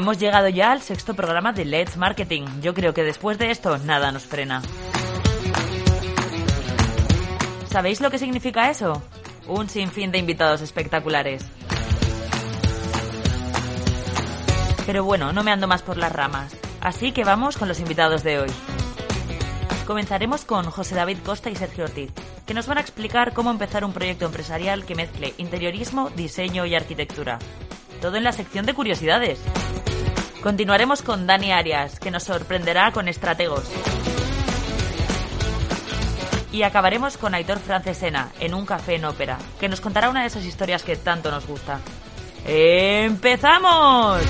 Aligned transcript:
Hemos 0.00 0.16
llegado 0.16 0.48
ya 0.48 0.72
al 0.72 0.80
sexto 0.80 1.12
programa 1.12 1.52
de 1.52 1.66
Let's 1.66 1.98
Marketing. 1.98 2.46
Yo 2.62 2.72
creo 2.72 2.94
que 2.94 3.04
después 3.04 3.36
de 3.36 3.50
esto 3.50 3.76
nada 3.76 4.10
nos 4.10 4.22
frena. 4.22 4.62
¿Sabéis 7.68 8.00
lo 8.00 8.10
que 8.10 8.16
significa 8.16 8.70
eso? 8.70 9.02
Un 9.46 9.68
sinfín 9.68 10.10
de 10.10 10.16
invitados 10.16 10.62
espectaculares. 10.62 11.44
Pero 14.86 15.04
bueno, 15.04 15.34
no 15.34 15.44
me 15.44 15.52
ando 15.52 15.68
más 15.68 15.82
por 15.82 15.98
las 15.98 16.10
ramas. 16.10 16.56
Así 16.80 17.12
que 17.12 17.24
vamos 17.24 17.58
con 17.58 17.68
los 17.68 17.78
invitados 17.78 18.22
de 18.22 18.38
hoy. 18.38 18.50
Comenzaremos 19.86 20.46
con 20.46 20.64
José 20.70 20.94
David 20.94 21.18
Costa 21.26 21.50
y 21.50 21.56
Sergio 21.56 21.84
Ortiz, 21.84 22.10
que 22.46 22.54
nos 22.54 22.66
van 22.66 22.78
a 22.78 22.80
explicar 22.80 23.34
cómo 23.34 23.50
empezar 23.50 23.84
un 23.84 23.92
proyecto 23.92 24.24
empresarial 24.24 24.86
que 24.86 24.94
mezcle 24.94 25.34
interiorismo, 25.36 26.08
diseño 26.08 26.64
y 26.64 26.74
arquitectura. 26.74 27.38
Todo 28.00 28.16
en 28.16 28.24
la 28.24 28.32
sección 28.32 28.64
de 28.64 28.72
curiosidades. 28.72 29.38
Continuaremos 30.42 31.02
con 31.02 31.26
Dani 31.26 31.52
Arias, 31.52 32.00
que 32.00 32.10
nos 32.10 32.22
sorprenderá 32.22 32.92
con 32.92 33.08
estrategos. 33.08 33.70
Y 36.50 36.62
acabaremos 36.62 37.18
con 37.18 37.34
Aitor 37.34 37.58
Francesena, 37.58 38.32
en 38.40 38.54
un 38.54 38.64
café 38.64 38.94
en 38.94 39.04
ópera, 39.04 39.36
que 39.60 39.68
nos 39.68 39.82
contará 39.82 40.08
una 40.08 40.22
de 40.22 40.28
esas 40.28 40.46
historias 40.46 40.82
que 40.82 40.96
tanto 40.96 41.30
nos 41.30 41.46
gusta. 41.46 41.80
¡Empezamos! 42.46 44.22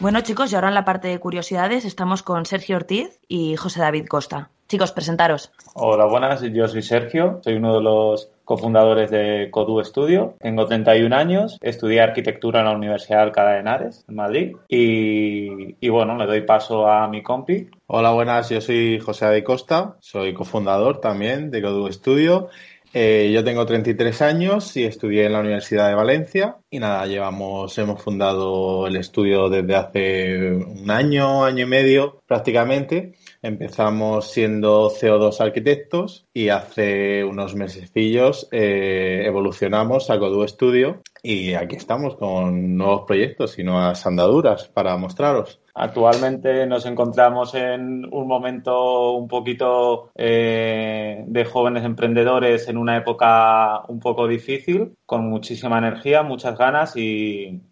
Bueno 0.00 0.20
chicos, 0.22 0.50
y 0.50 0.56
ahora 0.56 0.68
en 0.68 0.74
la 0.74 0.84
parte 0.84 1.06
de 1.08 1.20
curiosidades 1.20 1.84
estamos 1.84 2.24
con 2.24 2.46
Sergio 2.46 2.76
Ortiz 2.76 3.20
y 3.28 3.54
José 3.54 3.80
David 3.80 4.06
Costa. 4.08 4.50
Chicos, 4.66 4.90
presentaros. 4.90 5.52
Hola, 5.74 6.04
buenas, 6.06 6.42
yo 6.42 6.66
soy 6.66 6.82
Sergio, 6.82 7.40
soy 7.42 7.54
uno 7.54 7.74
de 7.74 7.80
los 7.80 8.28
cofundadores 8.48 9.10
de 9.10 9.50
Codu 9.50 9.84
Studio. 9.84 10.36
Tengo 10.40 10.64
31 10.64 11.14
años, 11.14 11.58
estudié 11.60 12.00
arquitectura 12.00 12.60
en 12.60 12.64
la 12.64 12.72
Universidad 12.72 13.18
de 13.18 13.24
Alcalá 13.24 13.52
de 13.52 13.60
Henares, 13.60 14.06
en 14.08 14.14
Madrid, 14.14 14.56
y, 14.68 15.88
bueno, 15.90 16.16
le 16.16 16.24
doy 16.24 16.40
paso 16.40 16.88
a 16.88 17.06
mi 17.08 17.22
compi. 17.22 17.68
Hola, 17.88 18.12
buenas, 18.12 18.48
yo 18.48 18.62
soy 18.62 19.00
José 19.00 19.26
David 19.26 19.44
Costa, 19.44 19.96
soy 20.00 20.32
cofundador 20.32 20.98
también 20.98 21.50
de 21.50 21.60
Codu 21.60 21.92
Studio 21.92 22.48
eh, 22.94 23.30
yo 23.34 23.44
tengo 23.44 23.66
33 23.66 24.22
años 24.22 24.74
y 24.76 24.84
estudié 24.84 25.26
en 25.26 25.34
la 25.34 25.40
Universidad 25.40 25.88
de 25.88 25.94
Valencia 25.94 26.56
y 26.70 26.78
nada, 26.78 27.06
llevamos, 27.06 27.76
hemos 27.76 28.02
fundado 28.02 28.86
el 28.86 28.96
estudio 28.96 29.50
desde 29.50 29.76
hace 29.76 30.52
un 30.52 30.90
año, 30.90 31.44
año 31.44 31.64
y 31.64 31.68
medio 31.68 32.22
prácticamente. 32.26 33.12
Empezamos 33.40 34.32
siendo 34.32 34.90
CO2 34.90 35.40
arquitectos 35.40 36.26
y 36.34 36.48
hace 36.48 37.22
unos 37.22 37.54
mesecillos 37.54 38.48
eh, 38.50 39.22
evolucionamos 39.26 40.10
a 40.10 40.18
Codu 40.18 40.46
Studio 40.48 41.02
y 41.22 41.54
aquí 41.54 41.76
estamos 41.76 42.16
con 42.16 42.76
nuevos 42.76 43.02
proyectos 43.06 43.56
y 43.60 43.62
nuevas 43.62 44.04
andaduras 44.06 44.68
para 44.68 44.96
mostraros. 44.96 45.60
Actualmente 45.72 46.66
nos 46.66 46.86
encontramos 46.86 47.54
en 47.54 48.04
un 48.12 48.26
momento 48.26 49.12
un 49.12 49.28
poquito 49.28 50.10
eh, 50.16 51.22
de 51.24 51.44
jóvenes 51.44 51.84
emprendedores 51.84 52.68
en 52.68 52.76
una 52.76 52.96
época 52.96 53.84
un 53.86 54.00
poco 54.00 54.26
difícil, 54.26 54.96
con 55.06 55.28
muchísima 55.30 55.78
energía, 55.78 56.24
muchas 56.24 56.58
ganas 56.58 56.96
y, 56.96 57.62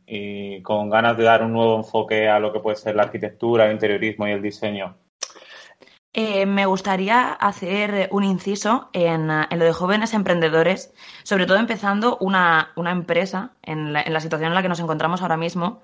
con 0.63 0.89
ganas 0.89 1.17
de 1.17 1.25
dar 1.25 1.43
un 1.43 1.53
nuevo 1.53 1.77
enfoque 1.77 2.29
a 2.29 2.39
lo 2.39 2.53
que 2.53 2.61
puede 2.61 2.77
ser 2.77 2.95
la 2.95 3.03
arquitectura, 3.03 3.67
el 3.67 3.73
interiorismo 3.73 4.29
y 4.29 4.31
el 4.31 4.43
diseño. 4.43 4.97
Eh, 6.19 6.47
me 6.47 6.65
gustaría 6.65 7.33
hacer 7.33 8.09
un 8.11 8.25
inciso 8.25 8.89
en, 8.95 9.27
lo 9.29 9.65
de 9.65 9.73
jóvenes 9.73 10.15
emprendedores, 10.15 10.95
sobre 11.25 11.45
todo 11.45 11.59
empezando 11.59 12.17
una, 12.21 12.73
empresa 12.77 13.53
en 13.63 13.93
la, 13.93 14.01
en 14.01 14.15
la 14.15 14.21
situación 14.21 14.49
en 14.49 14.55
la 14.55 14.63
que 14.63 14.69
nos 14.71 14.81
encontramos 14.81 15.21
ahora 15.21 15.37
mismo 15.37 15.83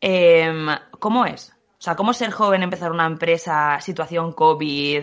Em, 0.00 0.68
¿Cómo 0.98 1.24
es? 1.26 1.52
O 1.78 1.80
sea, 1.80 1.96
¿cómo 1.96 2.12
ser 2.12 2.30
joven, 2.30 2.62
empezar 2.62 2.92
una 2.92 3.06
empresa, 3.06 3.80
situación 3.80 4.32
COVID 4.32 5.02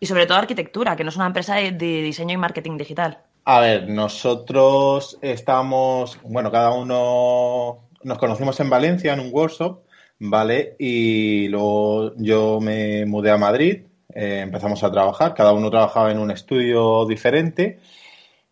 y 0.00 0.06
sobre 0.06 0.26
todo 0.26 0.38
arquitectura, 0.38 0.96
que 0.96 1.04
no 1.04 1.10
es 1.10 1.16
una 1.16 1.26
empresa 1.26 1.56
de, 1.56 1.72
diseño 1.72 2.34
y 2.34 2.38
marketing 2.38 2.76
digital? 2.76 3.18
A 3.44 3.60
ver, 3.60 3.88
nosotros 3.88 5.18
estamos, 5.20 6.18
bueno, 6.22 6.50
cada 6.50 6.72
uno 6.72 7.88
nos 8.02 8.18
conocimos 8.18 8.58
en 8.60 8.70
Valencia 8.70 9.12
en 9.12 9.20
un 9.20 9.30
workshop, 9.32 9.80
¿vale? 10.18 10.76
Y 10.78 11.48
luego 11.48 12.14
yo 12.16 12.58
me 12.60 13.04
mudé 13.04 13.30
a 13.30 13.38
Madrid, 13.38 13.82
eh, 14.14 14.40
empezamos 14.40 14.82
a 14.84 14.90
trabajar, 14.90 15.34
cada 15.34 15.52
uno 15.52 15.70
trabajaba 15.70 16.10
en 16.10 16.18
un 16.18 16.30
estudio 16.30 17.06
diferente 17.06 17.78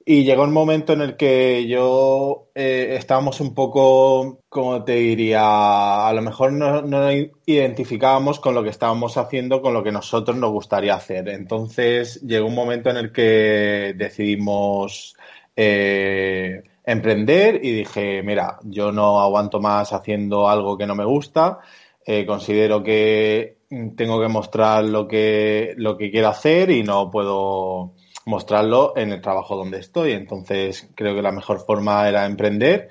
y 0.05 0.25
llegó 0.25 0.43
un 0.43 0.53
momento 0.53 0.93
en 0.93 1.01
el 1.01 1.17
que 1.17 1.67
yo 1.69 2.49
eh, 2.55 2.97
estábamos 2.99 3.41
un 3.41 3.55
poco, 3.55 4.41
como 4.49 4.83
te 4.85 4.95
diría, 4.95 6.09
a 6.09 6.13
lo 6.13 6.23
mejor 6.23 6.53
no, 6.53 6.83
no 6.83 7.09
identificábamos 7.47 8.41
con 8.41 8.55
lo 8.55 8.65
que 8.65 8.71
estábamos 8.71 9.17
haciendo, 9.17 9.63
con 9.63 9.75
lo 9.75 9.85
que 9.85 9.93
nosotros 9.93 10.37
nos 10.37 10.51
gustaría 10.51 10.95
hacer. 10.97 11.29
Entonces 11.29 12.21
llegó 12.23 12.49
un 12.49 12.55
momento 12.55 12.91
en 12.91 12.97
el 12.97 13.13
que 13.13 13.95
decidimos 13.97 15.17
eh, 15.55 16.63
emprender 16.85 17.65
y 17.65 17.73
dije, 17.73 18.23
mira, 18.25 18.59
yo 18.65 18.91
no 18.91 19.21
aguanto 19.21 19.61
más 19.61 19.93
haciendo 19.93 20.49
algo 20.49 20.77
que 20.77 20.87
no 20.87 20.97
me 20.97 21.05
gusta. 21.05 21.61
Eh, 22.05 22.27
considero 22.27 22.83
que 22.83 23.59
tengo 23.97 24.21
que 24.21 24.29
mostrar 24.29 24.85
lo 24.85 25.09
que, 25.09 25.75
lo 25.77 25.97
que 25.97 26.11
quiero 26.11 26.29
hacer 26.29 26.71
y 26.71 26.83
no 26.83 27.11
puedo 27.11 27.93
mostrarlo 28.27 28.93
en 28.97 29.13
el 29.13 29.21
trabajo 29.21 29.57
donde 29.57 29.79
estoy. 29.79 30.13
Entonces, 30.13 30.91
creo 30.95 31.15
que 31.15 31.23
la 31.23 31.33
mejor 31.33 31.65
forma 31.65 32.09
era 32.09 32.27
emprender. 32.27 32.91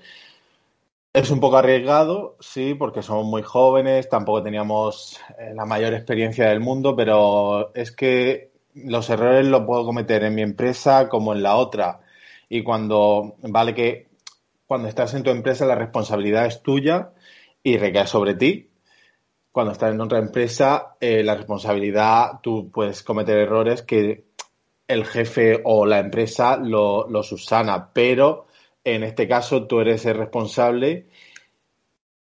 Es 1.13 1.29
un 1.29 1.41
poco 1.41 1.57
arriesgado, 1.57 2.37
sí, 2.39 2.73
porque 2.73 3.01
somos 3.01 3.25
muy 3.25 3.41
jóvenes, 3.41 4.07
tampoco 4.07 4.43
teníamos 4.43 5.19
eh, 5.37 5.51
la 5.53 5.65
mayor 5.65 5.93
experiencia 5.93 6.47
del 6.47 6.61
mundo, 6.61 6.95
pero 6.95 7.73
es 7.75 7.91
que 7.91 8.51
los 8.75 9.09
errores 9.09 9.45
los 9.45 9.65
puedo 9.65 9.85
cometer 9.85 10.23
en 10.23 10.35
mi 10.35 10.41
empresa 10.41 11.09
como 11.09 11.33
en 11.33 11.43
la 11.43 11.57
otra. 11.57 11.99
Y 12.47 12.63
cuando, 12.63 13.35
vale 13.41 13.75
que 13.75 14.07
cuando 14.65 14.87
estás 14.87 15.13
en 15.13 15.23
tu 15.23 15.31
empresa 15.31 15.65
la 15.65 15.75
responsabilidad 15.75 16.45
es 16.45 16.61
tuya 16.61 17.11
y 17.61 17.77
recae 17.77 18.07
sobre 18.07 18.35
ti. 18.35 18.70
Cuando 19.51 19.73
estás 19.73 19.93
en 19.93 19.99
otra 20.01 20.19
empresa, 20.19 20.95
eh, 20.99 21.23
la 21.23 21.35
responsabilidad, 21.35 22.39
tú 22.41 22.71
puedes 22.71 23.03
cometer 23.03 23.37
errores 23.37 23.81
que 23.81 24.23
el 24.87 25.05
jefe 25.05 25.61
o 25.63 25.85
la 25.85 25.99
empresa 25.99 26.57
lo, 26.57 27.05
subsana, 27.23 27.91
pero 27.93 28.47
en 28.83 29.03
este 29.03 29.27
caso 29.27 29.67
tú 29.67 29.81
eres 29.81 30.05
el 30.05 30.17
responsable, 30.17 31.07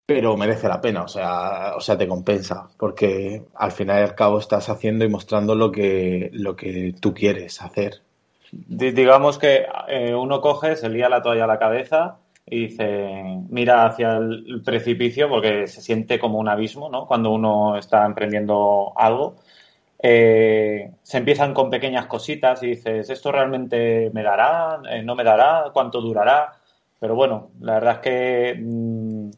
pero 0.06 0.36
merece 0.36 0.68
la 0.68 0.80
pena, 0.80 1.04
o 1.04 1.08
sea, 1.08 1.74
o 1.76 1.80
sea, 1.80 1.96
te 1.96 2.08
compensa, 2.08 2.68
porque 2.78 3.44
al 3.54 3.72
final 3.72 4.00
y 4.00 4.08
al 4.08 4.14
cabo 4.14 4.38
estás 4.38 4.68
haciendo 4.68 5.04
y 5.04 5.08
mostrando 5.08 5.54
lo 5.54 5.70
que, 5.70 6.30
lo 6.32 6.56
que 6.56 6.94
tú 7.00 7.14
quieres 7.14 7.60
hacer. 7.62 8.02
digamos 8.50 9.38
que 9.38 9.66
eh, 9.88 10.14
uno 10.14 10.40
coge, 10.40 10.76
se 10.76 10.88
lía 10.88 11.08
la 11.08 11.22
toalla 11.22 11.44
a 11.44 11.48
la 11.48 11.58
cabeza 11.58 12.19
y 12.46 12.68
dice, 12.68 13.22
mira 13.48 13.86
hacia 13.86 14.16
el 14.16 14.62
precipicio 14.64 15.28
porque 15.28 15.66
se 15.66 15.82
siente 15.82 16.18
como 16.18 16.38
un 16.38 16.48
abismo, 16.48 16.88
¿no? 16.88 17.06
Cuando 17.06 17.30
uno 17.30 17.76
está 17.76 18.04
emprendiendo 18.06 18.92
algo 18.96 19.36
eh, 20.02 20.92
se 21.02 21.18
empiezan 21.18 21.52
con 21.52 21.68
pequeñas 21.70 22.06
cositas 22.06 22.62
y 22.62 22.68
dices, 22.68 23.10
¿esto 23.10 23.30
realmente 23.32 24.10
me 24.14 24.22
dará? 24.22 24.80
Eh, 24.90 25.02
¿No 25.02 25.14
me 25.14 25.24
dará? 25.24 25.70
¿Cuánto 25.72 26.00
durará? 26.00 26.54
Pero 26.98 27.14
bueno, 27.14 27.50
la 27.60 27.74
verdad 27.74 27.94
es 27.96 28.00
que 28.00 28.60
mm, 28.60 29.30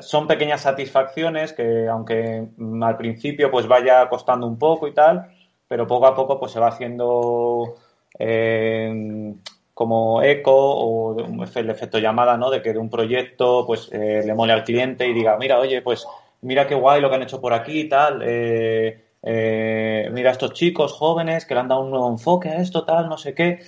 son 0.00 0.26
pequeñas 0.26 0.62
satisfacciones 0.62 1.52
que 1.52 1.86
aunque 1.88 2.48
al 2.82 2.96
principio 2.96 3.50
pues 3.50 3.66
vaya 3.68 4.08
costando 4.08 4.46
un 4.46 4.58
poco 4.58 4.88
y 4.88 4.94
tal, 4.94 5.28
pero 5.68 5.86
poco 5.86 6.06
a 6.06 6.14
poco 6.14 6.40
pues 6.40 6.52
se 6.52 6.60
va 6.60 6.68
haciendo 6.68 7.76
eh, 8.18 9.34
como 9.74 10.22
eco 10.22 10.52
o 10.54 11.16
el 11.54 11.70
efecto 11.70 11.98
llamada, 11.98 12.36
¿no? 12.36 12.50
De 12.50 12.62
que 12.62 12.72
de 12.72 12.78
un 12.78 12.88
proyecto 12.88 13.66
pues 13.66 13.90
le 13.92 14.32
mole 14.34 14.52
al 14.52 14.64
cliente 14.64 15.06
y 15.06 15.12
diga, 15.12 15.36
mira, 15.36 15.58
oye, 15.58 15.82
pues 15.82 16.06
mira 16.44 16.66
qué 16.66 16.74
guay 16.74 17.00
lo 17.00 17.08
que 17.08 17.16
han 17.16 17.22
hecho 17.22 17.40
por 17.40 17.52
aquí 17.52 17.80
y 17.80 17.88
tal. 17.88 18.22
Eh, 18.24 19.02
eh, 19.22 20.08
mira 20.12 20.30
estos 20.30 20.52
chicos 20.52 20.92
jóvenes 20.92 21.44
que 21.44 21.54
le 21.54 21.60
han 21.60 21.68
dado 21.68 21.80
un 21.80 21.90
nuevo 21.90 22.08
enfoque 22.08 22.50
a 22.50 22.60
esto, 22.60 22.84
tal, 22.84 23.08
no 23.08 23.18
sé 23.18 23.34
qué. 23.34 23.60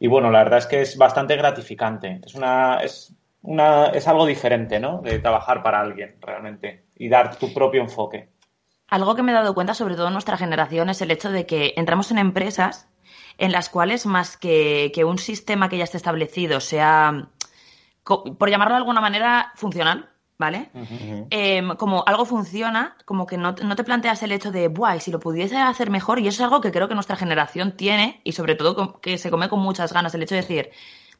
Y 0.00 0.08
bueno, 0.08 0.30
la 0.30 0.42
verdad 0.42 0.58
es 0.58 0.66
que 0.66 0.80
es 0.80 0.96
bastante 0.96 1.36
gratificante. 1.36 2.20
Es 2.24 2.34
una, 2.34 2.78
es 2.78 3.14
una, 3.42 3.86
es 3.86 4.08
algo 4.08 4.26
diferente, 4.26 4.80
¿no? 4.80 5.00
De 5.02 5.18
trabajar 5.20 5.62
para 5.62 5.80
alguien 5.80 6.16
realmente 6.20 6.86
y 6.96 7.08
dar 7.08 7.36
tu 7.36 7.52
propio 7.52 7.82
enfoque. 7.82 8.28
Algo 8.88 9.14
que 9.14 9.22
me 9.22 9.32
he 9.32 9.34
dado 9.34 9.54
cuenta, 9.54 9.74
sobre 9.74 9.94
todo 9.94 10.08
en 10.08 10.12
nuestra 10.12 10.36
generación, 10.36 10.90
es 10.90 11.00
el 11.02 11.10
hecho 11.10 11.30
de 11.30 11.46
que 11.46 11.72
entramos 11.76 12.10
en 12.10 12.18
empresas 12.18 12.88
en 13.38 13.52
las 13.52 13.68
cuales 13.68 14.06
más 14.06 14.36
que, 14.36 14.92
que 14.94 15.04
un 15.04 15.18
sistema 15.18 15.68
que 15.68 15.78
ya 15.78 15.84
esté 15.84 15.96
establecido 15.96 16.60
sea, 16.60 17.28
por 18.04 18.50
llamarlo 18.50 18.74
de 18.74 18.78
alguna 18.78 19.00
manera, 19.00 19.52
funcional, 19.56 20.12
¿vale? 20.42 20.70
Em, 21.30 21.76
como 21.76 22.02
algo 22.04 22.24
funciona, 22.24 22.96
como 23.04 23.26
que 23.26 23.36
no, 23.36 23.54
te 23.54 23.84
planteas 23.84 24.22
el 24.24 24.32
hecho 24.32 24.50
de, 24.50 24.66
buah, 24.68 24.98
si 24.98 25.12
lo 25.12 25.20
pudiese 25.20 25.56
hacer 25.56 25.88
mejor, 25.88 26.18
y 26.18 26.26
eso 26.26 26.42
es 26.42 26.44
algo 26.44 26.60
que 26.60 26.72
creo 26.72 26.88
que 26.88 26.94
nuestra 26.94 27.16
generación 27.16 27.76
tiene, 27.76 28.20
y 28.24 28.32
sobre 28.32 28.56
todo 28.56 29.00
que 29.00 29.18
se 29.18 29.30
come 29.30 29.48
con 29.48 29.60
muchas 29.60 29.92
ganas, 29.92 30.14
el 30.14 30.22
hecho 30.24 30.34
de 30.34 30.40
decir, 30.40 30.70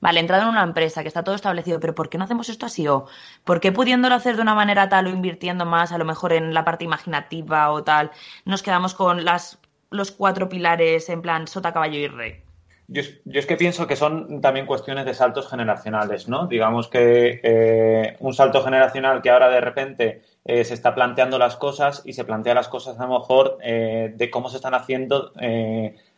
vale, 0.00 0.18
he 0.18 0.22
entrado 0.22 0.42
en 0.42 0.48
una 0.48 0.64
empresa 0.64 1.02
que 1.02 1.08
está 1.08 1.22
todo 1.22 1.36
establecido, 1.36 1.78
pero 1.78 1.94
¿por 1.94 2.08
qué 2.08 2.18
no 2.18 2.24
hacemos 2.24 2.48
esto 2.48 2.66
así? 2.66 2.88
¿O 2.88 3.06
por 3.44 3.60
qué 3.60 3.70
pudiéndolo 3.70 4.16
hacer 4.16 4.34
de 4.34 4.42
una 4.42 4.56
manera 4.56 4.88
tal 4.88 5.06
o 5.06 5.10
invirtiendo 5.10 5.64
más, 5.66 5.92
a 5.92 5.98
lo 5.98 6.04
mejor 6.04 6.32
en 6.32 6.52
la 6.52 6.64
parte 6.64 6.84
imaginativa 6.84 7.70
o 7.70 7.84
tal, 7.84 8.10
nos 8.44 8.62
quedamos 8.64 8.94
con 8.94 9.24
las, 9.24 9.60
los 9.92 10.12
cuatro 10.12 10.48
pilares 10.48 11.08
en 11.08 11.22
plan 11.22 11.46
sota, 11.46 11.72
caballo 11.72 11.98
y 11.98 12.08
rey? 12.08 12.42
Yo, 12.88 13.02
es 13.24 13.46
que 13.46 13.56
pienso 13.56 13.86
que 13.86 13.96
son 13.96 14.40
también 14.40 14.66
cuestiones 14.66 15.06
de 15.06 15.14
saltos 15.14 15.48
generacionales, 15.48 16.28
¿no? 16.28 16.46
Digamos 16.46 16.88
que 16.88 17.40
eh, 17.42 18.16
un 18.20 18.34
salto 18.34 18.62
generacional 18.62 19.22
que 19.22 19.30
ahora 19.30 19.48
de 19.48 19.60
repente 19.60 20.22
eh, 20.44 20.64
se 20.64 20.74
está 20.74 20.94
planteando 20.94 21.38
las 21.38 21.56
cosas 21.56 22.02
y 22.04 22.12
se 22.12 22.24
plantea 22.24 22.54
las 22.54 22.68
cosas 22.68 22.98
a 22.98 23.06
lo 23.06 23.20
mejor 23.20 23.58
eh, 23.62 24.12
de 24.14 24.30
cómo 24.30 24.48
se 24.50 24.56
están 24.56 24.74
haciendo 24.74 25.32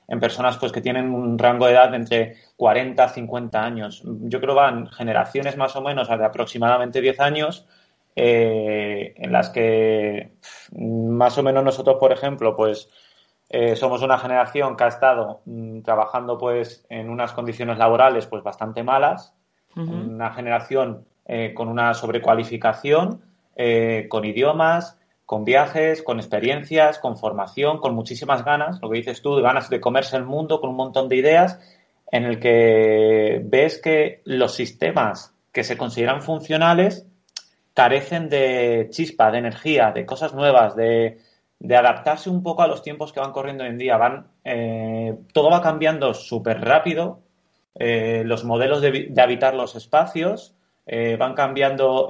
en 0.06 0.20
personas 0.20 0.58
pues 0.58 0.72
que 0.72 0.80
tienen 0.80 1.14
un 1.14 1.38
rango 1.38 1.66
de 1.66 1.72
edad 1.72 1.90
de 1.90 1.96
entre 1.96 2.36
40 2.56 3.04
a 3.04 3.08
50 3.08 3.62
años. 3.62 4.02
Yo 4.04 4.40
creo 4.40 4.54
que 4.54 4.60
van 4.60 4.88
generaciones 4.88 5.56
más 5.56 5.76
o 5.76 5.82
menos 5.82 6.08
de 6.08 6.24
aproximadamente 6.24 7.00
10 7.00 7.20
años 7.20 7.66
en 8.16 9.32
las 9.32 9.50
que 9.50 10.32
más 10.72 11.38
o 11.38 11.42
menos 11.42 11.64
nosotros, 11.64 11.96
por 11.98 12.12
ejemplo, 12.12 12.56
pues 12.56 12.88
eh, 13.56 13.76
somos 13.76 14.02
una 14.02 14.18
generación 14.18 14.76
que 14.76 14.82
ha 14.82 14.88
estado 14.88 15.40
mm, 15.44 15.82
trabajando 15.82 16.36
pues 16.36 16.84
en 16.88 17.08
unas 17.08 17.32
condiciones 17.32 17.78
laborales 17.78 18.26
pues 18.26 18.42
bastante 18.42 18.82
malas, 18.82 19.32
una 19.76 20.32
generación 20.32 21.04
eh, 21.24 21.54
con 21.54 21.68
una 21.68 21.94
sobrecualificación, 21.94 23.22
eh, 23.54 24.06
con 24.08 24.24
idiomas, 24.24 24.98
con 25.24 25.44
viajes, 25.44 26.02
con 26.02 26.18
experiencias, 26.18 26.98
con 26.98 27.16
formación, 27.16 27.78
con 27.78 27.94
muchísimas 27.94 28.44
ganas, 28.44 28.80
lo 28.82 28.90
que 28.90 28.98
dices 28.98 29.22
tú, 29.22 29.36
de 29.36 29.42
ganas 29.42 29.70
de 29.70 29.80
comerse 29.80 30.16
el 30.16 30.24
mundo, 30.24 30.60
con 30.60 30.70
un 30.70 30.76
montón 30.76 31.08
de 31.08 31.16
ideas, 31.16 31.60
en 32.10 32.24
el 32.24 32.40
que 32.40 33.40
ves 33.44 33.80
que 33.80 34.20
los 34.24 34.52
sistemas 34.54 35.32
que 35.52 35.62
se 35.62 35.76
consideran 35.76 36.22
funcionales 36.22 37.06
carecen 37.72 38.28
de 38.28 38.88
chispa, 38.90 39.30
de 39.30 39.38
energía, 39.38 39.92
de 39.92 40.06
cosas 40.06 40.34
nuevas, 40.34 40.74
de, 40.74 41.18
de 41.58 41.76
adaptarse 41.76 42.30
un 42.30 42.42
poco 42.42 42.62
a 42.62 42.68
los 42.68 42.82
tiempos 42.82 43.12
que 43.12 43.20
van 43.20 43.32
corriendo 43.32 43.64
hoy 43.64 43.70
en 43.70 43.78
día. 43.78 43.96
Van, 43.96 44.26
eh, 44.44 45.16
todo 45.32 45.50
va 45.50 45.62
cambiando 45.62 46.14
súper 46.14 46.60
rápido, 46.60 47.20
eh, 47.74 48.22
los 48.24 48.44
modelos 48.44 48.80
de, 48.80 49.12
habitar 49.16 49.54
los 49.54 49.74
espacios, 49.74 50.54
eh, 50.86 51.16
van 51.18 51.34
cambiando 51.34 52.08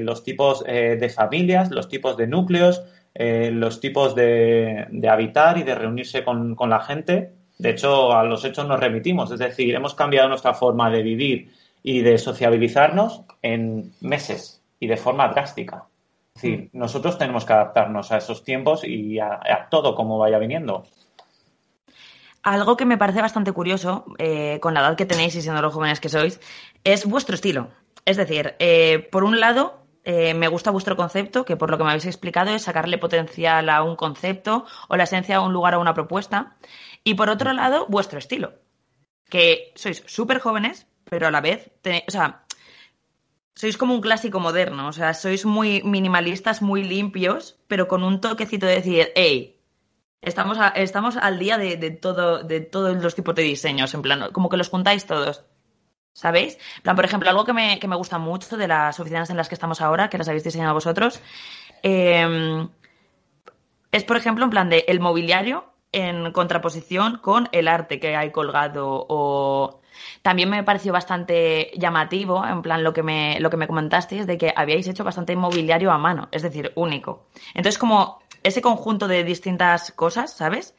los 0.00 0.22
tipos 0.22 0.62
de 0.64 1.12
familias, 1.14 1.70
los 1.70 1.88
tipos 1.88 2.16
de 2.16 2.26
núcleos, 2.26 2.84
los 3.14 3.80
tipos 3.80 4.14
de, 4.14 4.86
habitar 5.10 5.58
y 5.58 5.64
de 5.64 5.74
reunirse 5.74 6.24
con, 6.24 6.54
con, 6.54 6.70
la 6.70 6.80
gente. 6.80 7.32
De 7.58 7.70
hecho, 7.70 8.12
a 8.12 8.24
los 8.24 8.44
hechos 8.44 8.66
nos 8.66 8.80
remitimos, 8.80 9.30
es 9.32 9.38
decir, 9.38 9.74
hemos 9.74 9.94
cambiado 9.94 10.28
nuestra 10.28 10.54
forma 10.54 10.90
de 10.90 11.02
vivir 11.02 11.50
y 11.82 12.00
de 12.00 12.18
sociabilizarnos 12.18 13.22
en 13.42 13.92
meses 14.00 14.62
y 14.80 14.86
de 14.86 14.96
forma 14.96 15.28
drástica. 15.28 15.86
Es 16.34 16.42
decir, 16.42 16.70
nosotros 16.72 17.16
tenemos 17.16 17.44
que 17.44 17.52
adaptarnos 17.52 18.10
a 18.10 18.16
esos 18.16 18.42
tiempos 18.42 18.82
y 18.84 19.20
a, 19.20 19.68
todo 19.70 19.94
como 19.94 20.18
vaya 20.18 20.38
viniendo. 20.38 20.84
Algo 22.42 22.76
que 22.76 22.84
me 22.84 22.98
parece 22.98 23.22
bastante 23.22 23.52
curioso, 23.52 24.04
eh, 24.18 24.58
con 24.60 24.74
la 24.74 24.80
edad 24.80 24.96
que 24.96 25.06
tenéis 25.06 25.36
y 25.36 25.42
siendo 25.42 25.62
los 25.62 25.72
jóvenes 25.72 26.00
que 26.00 26.08
sois, 26.08 26.40
es 26.82 27.06
vuestro 27.06 27.36
estilo. 27.36 27.68
Es 28.04 28.16
decir, 28.16 28.56
eh, 28.58 29.08
por 29.12 29.22
un 29.22 29.38
lado, 29.38 29.86
eh, 30.02 30.34
me 30.34 30.48
gusta 30.48 30.72
vuestro 30.72 30.96
concepto, 30.96 31.44
que 31.44 31.56
por 31.56 31.70
lo 31.70 31.78
que 31.78 31.84
me 31.84 31.90
habéis 31.90 32.04
explicado 32.04 32.50
es 32.50 32.62
sacarle 32.62 32.98
potencial 32.98 33.70
a 33.70 33.82
un 33.82 33.96
concepto 33.96 34.66
o 34.88 34.96
la 34.96 35.04
esencia 35.04 35.36
a 35.36 35.40
un 35.40 35.52
lugar 35.52 35.74
o 35.74 35.78
a 35.78 35.80
una 35.80 35.94
propuesta. 35.94 36.56
Y 37.04 37.14
por 37.14 37.30
otro 37.30 37.52
lado, 37.52 37.86
vuestro 37.88 38.18
estilo, 38.18 38.54
que 39.30 39.72
sois 39.76 40.02
súper 40.06 40.40
jóvenes, 40.40 40.88
pero 41.04 41.28
a 41.28 41.30
la 41.30 41.40
vez, 41.40 41.70
tenéis, 41.80 42.04
o 42.08 42.10
sea, 42.10 42.43
sois 43.54 43.76
como 43.76 43.94
un 43.94 44.00
clásico 44.00 44.40
moderno, 44.40 44.88
o 44.88 44.92
sea, 44.92 45.14
sois 45.14 45.46
muy 45.46 45.82
minimalistas, 45.82 46.62
muy 46.62 46.82
limpios, 46.82 47.56
pero 47.68 47.86
con 47.86 48.02
un 48.02 48.20
toquecito 48.20 48.66
de 48.66 48.74
decir, 48.74 49.12
hey, 49.14 49.60
estamos, 50.20 50.58
estamos 50.74 51.16
al 51.16 51.38
día 51.38 51.56
de, 51.58 51.90
todo, 51.90 52.42
de 52.42 52.60
todos 52.60 53.00
los 53.02 53.14
tipos 53.14 53.34
de 53.34 53.42
diseños, 53.42 53.94
en 53.94 54.02
plan, 54.02 54.32
como 54.32 54.48
que 54.48 54.56
los 54.56 54.68
juntáis 54.68 55.06
todos. 55.06 55.44
¿Sabéis? 56.12 56.58
plan, 56.82 56.94
por 56.94 57.04
ejemplo, 57.04 57.28
algo 57.28 57.44
que 57.44 57.52
me, 57.52 57.80
que 57.80 57.88
me, 57.88 57.96
gusta 57.96 58.18
mucho 58.18 58.56
de 58.56 58.68
las 58.68 59.00
oficinas 59.00 59.30
en 59.30 59.36
las 59.36 59.48
que 59.48 59.56
estamos 59.56 59.80
ahora, 59.80 60.08
que 60.08 60.18
las 60.18 60.28
habéis 60.28 60.44
diseñado 60.44 60.72
vosotros, 60.72 61.20
em, 61.82 62.68
es, 63.90 64.04
por 64.04 64.16
ejemplo, 64.16 64.44
en 64.44 64.50
plan 64.50 64.70
de 64.70 64.84
el 64.86 65.00
mobiliario 65.00 65.73
en 65.94 66.32
contraposición 66.32 67.18
con 67.18 67.48
el 67.52 67.68
arte 67.68 68.00
que 68.00 68.16
hay 68.16 68.30
colgado 68.32 69.06
o 69.08 69.80
también 70.22 70.50
me 70.50 70.64
pareció 70.64 70.92
bastante 70.92 71.70
llamativo, 71.76 72.44
en 72.44 72.62
plan, 72.62 72.82
lo 72.82 72.92
que 72.92 73.02
me, 73.02 73.38
lo 73.40 73.48
que 73.48 73.56
me 73.56 73.68
comentasteis 73.68 74.26
de 74.26 74.36
que 74.36 74.52
habíais 74.56 74.88
hecho 74.88 75.04
bastante 75.04 75.34
inmobiliario 75.34 75.92
a 75.92 75.98
mano, 75.98 76.28
es 76.32 76.42
decir, 76.42 76.72
único. 76.74 77.26
Entonces, 77.54 77.78
como 77.78 78.20
ese 78.42 78.60
conjunto 78.60 79.06
de 79.06 79.22
distintas 79.22 79.92
cosas, 79.92 80.32
¿sabes? 80.32 80.74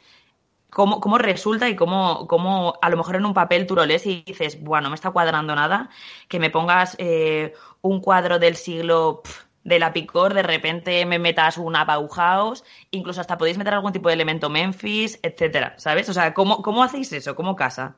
Cómo, 0.69 0.99
cómo, 0.99 1.17
resulta 1.17 1.69
y 1.69 1.77
cómo, 1.77 2.27
cómo, 2.27 2.73
a 2.81 2.89
lo 2.89 2.97
mejor 2.97 3.15
en 3.15 3.25
un 3.25 3.33
papel 3.33 3.65
tú 3.65 3.75
lo 3.75 3.85
y 3.85 4.23
dices, 4.25 4.61
bueno, 4.61 4.83
no 4.83 4.89
me 4.89 4.95
está 4.95 5.11
cuadrando 5.11 5.55
nada, 5.55 5.89
que 6.27 6.39
me 6.39 6.49
pongas 6.49 6.95
eh, 6.99 7.53
un 7.81 8.01
cuadro 8.01 8.39
del 8.39 8.57
siglo 8.57 9.21
de 9.65 9.79
la 9.79 9.91
Picor, 9.91 10.33
de 10.33 10.43
repente 10.43 11.05
me 11.05 11.19
metas 11.19 11.57
una 11.57 11.83
Bauhaus, 11.83 12.63
incluso 12.91 13.19
hasta 13.19 13.37
podéis 13.37 13.57
meter 13.57 13.73
algún 13.73 13.91
tipo 13.91 14.07
de 14.07 14.13
elemento 14.13 14.49
Memphis, 14.49 15.19
etcétera, 15.23 15.73
¿sabes? 15.77 16.07
O 16.07 16.13
sea, 16.13 16.33
¿cómo, 16.33 16.61
cómo 16.61 16.83
hacéis 16.83 17.11
eso? 17.11 17.35
¿Cómo 17.35 17.55
casa? 17.55 17.95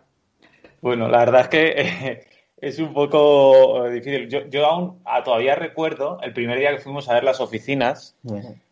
Bueno, 0.82 1.10
la 1.10 1.20
verdad 1.20 1.42
es 1.42 1.48
que 1.50 1.74
eh, 1.76 2.28
es 2.58 2.80
un 2.80 2.94
poco 2.94 3.86
eh, 3.86 3.92
difícil. 3.92 4.50
Yo, 4.50 4.66
aún 4.66 5.02
ah, 5.04 5.24
todavía 5.24 5.56
recuerdo 5.56 6.20
el 6.24 6.32
primer 6.32 6.58
día 6.58 6.72
que 6.72 6.82
fuimos 6.82 7.10
a 7.10 7.16
ver 7.16 7.26
las 7.26 7.42
oficinas, 7.42 8.16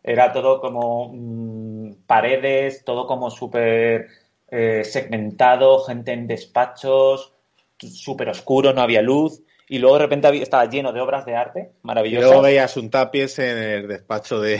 era 0.01 0.31
todo 0.31 0.61
como 0.61 1.11
mm, 1.13 2.05
paredes, 2.07 2.85
todo 2.85 3.07
como 3.07 3.29
súper 3.29 4.07
eh, 4.49 4.85
segmentado, 4.85 5.79
gente 5.81 6.13
en 6.13 6.27
despachos, 6.27 7.33
súper 7.77 8.29
oscuro, 8.29 8.71
no 8.71 8.81
había 8.81 9.01
luz 9.01 9.44
y 9.67 9.79
luego 9.79 9.95
de 9.95 10.03
repente 10.03 10.41
estaba 10.41 10.65
lleno 10.65 10.93
de 10.93 11.01
obras 11.01 11.25
de 11.25 11.35
arte 11.35 11.71
maravillosas. 11.81 12.29
luego 12.29 12.43
veías 12.43 12.77
un 12.77 12.91
tapies 12.91 13.39
en 13.39 13.57
el 13.57 13.87
despacho 13.87 14.39
de, 14.41 14.59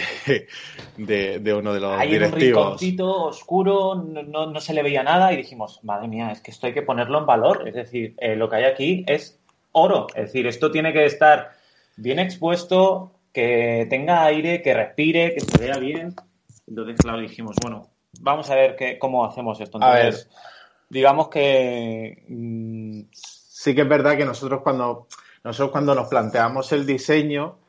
de, 0.98 1.54
uno 1.54 1.74
de 1.74 1.80
los 1.80 2.02
directivos. 2.02 2.34
un 2.34 2.40
rinconcito 2.40 3.24
oscuro, 3.26 3.96
no, 3.96 4.48
no, 4.48 4.60
se 4.60 4.74
le 4.74 4.82
veía 4.82 5.04
nada 5.04 5.32
y 5.32 5.38
dijimos, 5.38 5.84
madre 5.84 6.08
mía, 6.08 6.32
es 6.32 6.42
que 6.42 6.52
esto 6.52 6.66
hay 6.68 6.74
que 6.74 6.82
ponerlo 6.82 7.20
en 7.20 7.26
valor. 7.28 7.68
Es 7.68 7.76
decir, 7.76 8.16
eh, 8.18 8.36
lo 8.36 8.50
que 8.50 8.56
hay 8.56 8.64
aquí 8.64 9.06
es 9.08 9.40
oro. 9.74 10.08
Es 10.16 10.26
decir, 10.26 10.48
esto 10.48 10.72
tiene 10.72 10.92
que 10.92 11.06
estar 11.06 11.52
bien 11.98 12.18
expuesto, 12.18 13.12
que 13.32 13.86
tenga 13.90 14.26
aire, 14.26 14.64
que 14.64 14.74
respire, 14.74 15.36
que 15.36 15.42
se 15.42 15.58
vea 15.60 15.78
bien. 15.78 16.16
Entonces, 16.68 16.98
claro, 16.98 17.20
dijimos, 17.20 17.56
bueno, 17.62 17.90
vamos 18.22 18.50
a 18.50 18.56
ver 18.56 18.76
qué, 18.76 18.98
cómo 18.98 19.24
hacemos 19.24 19.62
esto. 19.62 19.78
Entonces, 19.78 20.30
digamos 20.90 21.30
que... 21.30 22.24
Mm, 22.28 23.02
sí 23.66 23.74
que 23.74 23.82
es 23.82 23.90
verdad 23.90 24.16
que 24.16 24.26
nosotros 24.26 24.62
cuando, 24.62 25.08
nosotros 25.44 25.72
cuando 25.72 25.96
nos 25.96 26.08
planteamos 26.08 26.72
el 26.72 26.86
diseño 26.86 27.62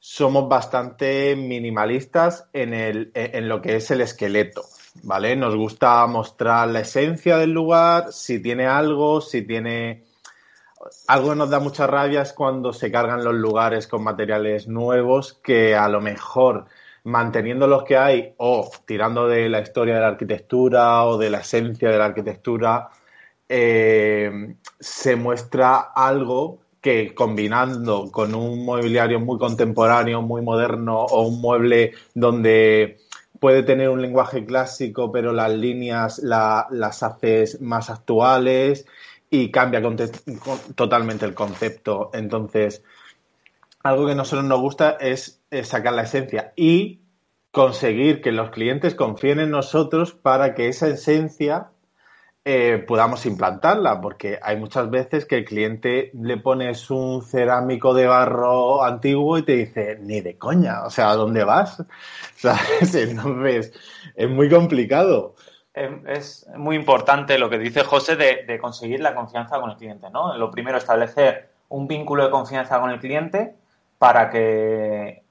somos 0.00 0.48
bastante 0.48 1.36
minimalistas 1.36 2.48
en, 2.52 2.74
el, 2.74 3.12
en 3.14 3.48
lo 3.48 3.62
que 3.62 3.76
es 3.76 3.92
el 3.92 4.00
esqueleto, 4.00 4.64
¿vale? 5.04 5.36
Nos 5.36 5.54
gusta 5.54 6.04
mostrar 6.08 6.66
la 6.70 6.80
esencia 6.80 7.36
del 7.36 7.52
lugar, 7.52 8.12
si 8.12 8.42
tiene 8.42 8.66
algo, 8.66 9.20
si 9.20 9.42
tiene... 9.42 10.02
Algo 11.06 11.30
que 11.30 11.36
nos 11.36 11.50
da 11.50 11.60
mucha 11.60 11.86
rabia 11.86 12.22
es 12.22 12.32
cuando 12.32 12.72
se 12.72 12.90
cargan 12.90 13.22
los 13.22 13.34
lugares 13.34 13.86
con 13.86 14.02
materiales 14.02 14.66
nuevos 14.66 15.34
que 15.44 15.76
a 15.76 15.88
lo 15.88 16.00
mejor 16.00 16.66
manteniendo 17.04 17.68
los 17.68 17.84
que 17.84 17.96
hay 17.96 18.34
o 18.38 18.68
tirando 18.84 19.28
de 19.28 19.48
la 19.48 19.60
historia 19.60 19.94
de 19.94 20.00
la 20.00 20.08
arquitectura 20.08 21.04
o 21.04 21.18
de 21.18 21.30
la 21.30 21.38
esencia 21.38 21.88
de 21.88 21.98
la 21.98 22.06
arquitectura, 22.06 22.90
eh, 23.52 24.54
se 24.78 25.16
muestra 25.16 25.80
algo 25.80 26.60
que 26.80 27.14
combinando 27.16 28.08
con 28.12 28.32
un 28.36 28.64
mobiliario 28.64 29.18
muy 29.18 29.38
contemporáneo, 29.38 30.22
muy 30.22 30.40
moderno 30.40 31.00
o 31.00 31.22
un 31.26 31.40
mueble 31.40 31.92
donde 32.14 32.98
puede 33.40 33.64
tener 33.64 33.88
un 33.88 34.00
lenguaje 34.00 34.44
clásico, 34.44 35.10
pero 35.10 35.32
las 35.32 35.50
líneas 35.50 36.20
las 36.20 37.02
haces 37.02 37.60
más 37.60 37.90
actuales 37.90 38.86
y 39.28 39.50
cambia 39.50 39.82
totalmente 40.76 41.26
el 41.26 41.34
concepto. 41.34 42.10
Entonces, 42.14 42.84
algo 43.82 44.06
que 44.06 44.12
a 44.12 44.14
nosotros 44.14 44.44
nos 44.44 44.60
gusta 44.60 44.92
es 45.00 45.42
sacar 45.64 45.94
la 45.94 46.02
esencia 46.02 46.52
y 46.54 47.00
conseguir 47.50 48.20
que 48.20 48.30
los 48.30 48.50
clientes 48.50 48.94
confíen 48.94 49.40
en 49.40 49.50
nosotros 49.50 50.12
para 50.12 50.54
que 50.54 50.68
esa 50.68 50.86
esencia 50.86 51.70
eh, 52.42 52.82
podamos 52.88 53.26
implantarla, 53.26 54.00
porque 54.00 54.38
hay 54.42 54.56
muchas 54.56 54.88
veces 54.88 55.26
que 55.26 55.36
el 55.36 55.44
cliente 55.44 56.10
le 56.14 56.38
pones 56.38 56.90
un 56.90 57.22
cerámico 57.22 57.92
de 57.92 58.06
barro 58.06 58.82
antiguo 58.82 59.36
y 59.36 59.42
te 59.42 59.56
dice, 59.56 59.98
ni 60.00 60.22
de 60.22 60.38
coña, 60.38 60.84
o 60.84 60.90
sea, 60.90 61.10
¿a 61.10 61.16
dónde 61.16 61.44
vas? 61.44 61.84
Entonces, 62.42 63.72
es 64.14 64.30
muy 64.30 64.48
complicado. 64.48 65.34
em, 65.74 66.02
es 66.08 66.46
muy 66.56 66.76
importante 66.76 67.38
lo 67.38 67.50
que 67.50 67.58
dice 67.58 67.84
José 67.84 68.16
de, 68.16 68.58
conseguir 68.58 69.00
la 69.00 69.14
confianza 69.14 69.60
con 69.60 69.70
el 69.70 69.76
cliente, 69.76 70.08
¿no? 70.10 70.34
Lo 70.38 70.50
primero, 70.50 70.78
establecer 70.78 71.50
un 71.68 71.86
vínculo 71.86 72.24
de 72.24 72.30
confianza 72.30 72.80
con 72.80 72.90
el 72.90 73.00
cliente 73.00 73.54
para 73.98 74.30
que 74.30 75.22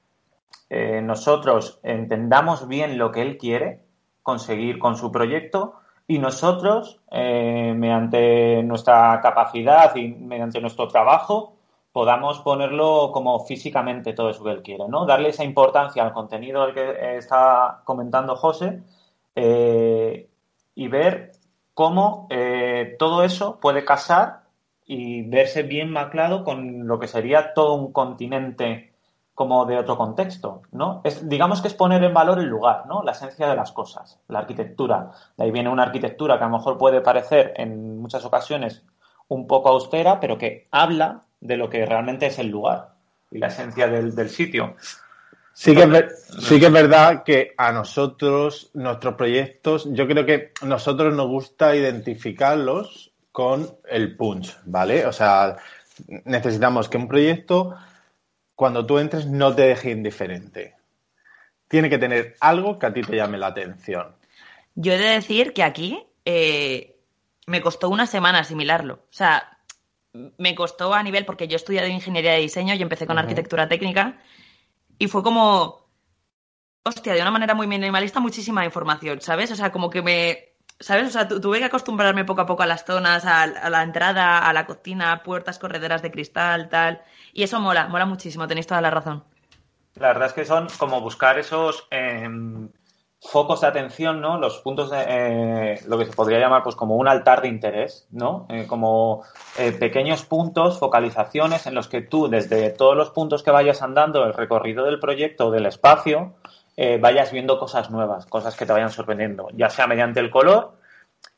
eh, 0.70 1.02
nosotros 1.02 1.80
entendamos 1.82 2.68
bien 2.68 2.98
lo 2.98 3.10
que 3.10 3.22
él 3.22 3.36
quiere 3.36 3.80
conseguir 4.22 4.78
con 4.78 4.96
su 4.96 5.10
proyecto 5.10 5.79
y 6.10 6.18
nosotros, 6.18 6.98
eh, 7.08 7.72
mediante 7.76 8.64
nuestra 8.64 9.20
capacidad 9.22 9.94
y 9.94 10.08
mediante 10.08 10.60
nuestro 10.60 10.88
trabajo, 10.88 11.54
podamos 11.92 12.40
ponerlo 12.40 13.12
como 13.12 13.38
físicamente 13.46 14.12
todo 14.12 14.30
eso 14.30 14.42
que 14.42 14.50
él 14.50 14.62
quiere, 14.62 14.88
¿no? 14.88 15.06
Darle 15.06 15.28
esa 15.28 15.44
importancia 15.44 16.02
al 16.02 16.12
contenido 16.12 16.66
del 16.66 16.74
que 16.74 17.16
está 17.16 17.82
comentando 17.84 18.34
José 18.34 18.82
eh, 19.36 20.28
y 20.74 20.88
ver 20.88 21.30
cómo 21.74 22.26
eh, 22.28 22.96
todo 22.98 23.22
eso 23.22 23.60
puede 23.60 23.84
casar 23.84 24.40
y 24.84 25.22
verse 25.22 25.62
bien 25.62 25.92
maclado 25.92 26.42
con 26.42 26.88
lo 26.88 26.98
que 26.98 27.06
sería 27.06 27.54
todo 27.54 27.74
un 27.74 27.92
continente 27.92 28.89
como 29.40 29.64
de 29.64 29.78
otro 29.78 29.96
contexto, 29.96 30.64
¿no? 30.72 31.00
Es, 31.02 31.26
digamos 31.26 31.62
que 31.62 31.68
es 31.68 31.72
poner 31.72 32.04
en 32.04 32.12
valor 32.12 32.40
el 32.40 32.44
lugar, 32.44 32.84
¿no? 32.86 33.02
La 33.02 33.12
esencia 33.12 33.48
de 33.48 33.56
las 33.56 33.72
cosas, 33.72 34.18
la 34.28 34.40
arquitectura. 34.40 35.12
De 35.34 35.44
ahí 35.44 35.50
viene 35.50 35.70
una 35.70 35.84
arquitectura 35.84 36.36
que 36.36 36.44
a 36.44 36.48
lo 36.48 36.58
mejor 36.58 36.76
puede 36.76 37.00
parecer 37.00 37.54
en 37.56 38.02
muchas 38.02 38.22
ocasiones 38.26 38.82
un 39.28 39.46
poco 39.46 39.70
austera, 39.70 40.20
pero 40.20 40.36
que 40.36 40.68
habla 40.70 41.22
de 41.40 41.56
lo 41.56 41.70
que 41.70 41.86
realmente 41.86 42.26
es 42.26 42.38
el 42.38 42.48
lugar 42.48 42.90
y 43.30 43.38
la 43.38 43.46
esencia 43.46 43.88
del, 43.88 44.28
sitio. 44.28 44.76
Sí 45.54 45.74
que, 45.74 45.84
es, 45.84 46.28
sí 46.46 46.60
que 46.60 46.66
es 46.66 46.72
verdad 46.72 47.22
que 47.22 47.54
a 47.56 47.72
nosotros, 47.72 48.70
nuestros 48.74 49.14
proyectos, 49.14 49.88
yo 49.90 50.06
creo 50.06 50.26
que 50.26 50.52
a 50.60 50.66
nosotros 50.66 51.14
nos 51.14 51.28
gusta 51.28 51.74
identificarlos 51.74 53.10
con 53.32 53.70
el 53.88 54.18
punch, 54.18 54.54
¿vale? 54.66 55.06
O 55.06 55.12
sea, 55.12 55.56
necesitamos 56.26 56.90
que 56.90 56.98
un 56.98 57.08
proyecto, 57.08 57.74
cuando 58.60 58.84
tú 58.84 58.98
entres, 58.98 59.24
no 59.24 59.54
te 59.54 59.62
deje 59.62 59.90
indiferente. 59.90 60.76
Tiene 61.66 61.88
que 61.88 61.96
tener 61.96 62.36
algo 62.40 62.78
que 62.78 62.84
a 62.84 62.92
ti 62.92 63.00
te 63.00 63.16
llame 63.16 63.38
la 63.38 63.46
atención. 63.46 64.14
Yo 64.74 64.92
he 64.92 64.98
de 64.98 65.12
decir 65.12 65.54
que 65.54 65.62
aquí 65.62 66.06
eh, 66.26 67.00
me 67.46 67.62
costó 67.62 67.88
una 67.88 68.06
semana 68.06 68.40
asimilarlo. 68.40 68.96
O 68.96 69.12
sea, 69.12 69.60
me 70.12 70.54
costó 70.54 70.92
a 70.92 71.02
nivel, 71.02 71.24
porque 71.24 71.48
yo 71.48 71.54
he 71.54 71.56
estudiado 71.56 71.88
ingeniería 71.88 72.32
de 72.32 72.40
diseño 72.40 72.74
y 72.74 72.82
empecé 72.82 73.06
con 73.06 73.18
arquitectura 73.18 73.66
técnica, 73.66 74.20
y 74.98 75.08
fue 75.08 75.22
como, 75.22 75.88
hostia, 76.82 77.14
de 77.14 77.22
una 77.22 77.30
manera 77.30 77.54
muy 77.54 77.66
minimalista, 77.66 78.20
muchísima 78.20 78.66
información, 78.66 79.22
¿sabes? 79.22 79.50
O 79.52 79.56
sea, 79.56 79.72
como 79.72 79.88
que 79.88 80.02
me, 80.02 80.49
¿sabes? 80.80 81.08
O 81.08 81.10
sea, 81.10 81.28
tuve 81.28 81.58
que 81.58 81.66
acostumbrarme 81.66 82.24
poco 82.24 82.40
a 82.40 82.46
poco 82.46 82.62
a 82.62 82.66
las 82.66 82.84
zonas, 82.84 83.24
a, 83.24 83.46
la 83.46 83.82
entrada, 83.82 84.38
a 84.38 84.52
la 84.52 84.66
cocina, 84.66 85.22
puertas 85.22 85.58
correderas 85.58 86.02
de 86.02 86.10
cristal, 86.10 86.68
tal, 86.68 87.02
y 87.32 87.42
eso 87.42 87.60
mola, 87.60 87.86
mola 87.88 88.06
muchísimo, 88.06 88.48
tenéis 88.48 88.66
toda 88.66 88.80
la 88.80 88.90
razón. 88.90 89.22
La 89.94 90.08
verdad 90.08 90.28
es 90.28 90.32
que 90.32 90.44
son 90.44 90.68
como 90.78 91.00
buscar 91.00 91.38
esos... 91.38 91.86
Em, 91.90 92.70
focos 93.22 93.60
de 93.60 93.66
atención, 93.66 94.20
¿no? 94.20 94.38
Los 94.38 94.58
puntos 94.60 94.90
de 94.90 95.04
eh, 95.06 95.80
lo 95.86 95.98
que 95.98 96.06
se 96.06 96.12
podría 96.12 96.38
llamar 96.38 96.62
pues 96.62 96.74
como 96.74 96.96
un 96.96 97.06
altar 97.06 97.42
de 97.42 97.48
interés, 97.48 98.06
¿no? 98.10 98.46
Eh, 98.48 98.66
como 98.66 99.24
eh, 99.58 99.72
pequeños 99.72 100.24
puntos, 100.24 100.78
focalizaciones 100.78 101.66
en 101.66 101.74
los 101.74 101.88
que 101.88 102.00
tú 102.00 102.28
desde 102.28 102.70
todos 102.70 102.96
los 102.96 103.10
puntos 103.10 103.42
que 103.42 103.50
vayas 103.50 103.82
andando, 103.82 104.24
el 104.24 104.32
recorrido 104.32 104.84
del 104.84 105.00
proyecto, 105.00 105.50
del 105.50 105.66
espacio, 105.66 106.34
vayas 107.00 107.30
viendo 107.32 107.58
cosas 107.58 107.90
nuevas, 107.90 108.26
cosas 108.26 108.56
que 108.56 108.64
te 108.64 108.72
vayan 108.72 108.90
sorprendiendo, 108.90 109.48
ya 109.52 109.68
sea 109.68 109.86
mediante 109.86 110.20
el 110.20 110.30
color, 110.30 110.78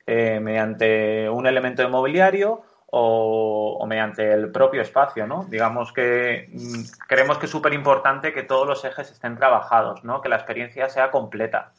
mediante 0.07 1.29
un 1.29 1.47
elemento 1.47 1.83
de 1.83 1.89
mobiliario 1.89 2.63
o, 2.87 3.79
o, 3.81 3.87
mediante 3.87 4.33
el 4.33 4.53
propio 4.53 4.83
espacio, 4.83 5.27
¿no? 5.27 5.47
Digamos 5.49 5.93
que 5.93 6.49
mm, 6.53 7.07
creemos 7.09 7.39
que 7.39 7.47
es 7.47 7.53
súper 7.53 7.73
importante 7.73 8.33
que 8.33 8.43
todos 8.43 8.67
los 8.67 8.85
ejes 8.85 9.11
estén 9.11 9.37
trabajados, 9.37 10.05
¿no? 10.05 10.21
Que 10.21 10.29
la 10.29 10.37
experiencia 10.37 10.89
sea 10.89 11.11
completa. 11.11 11.73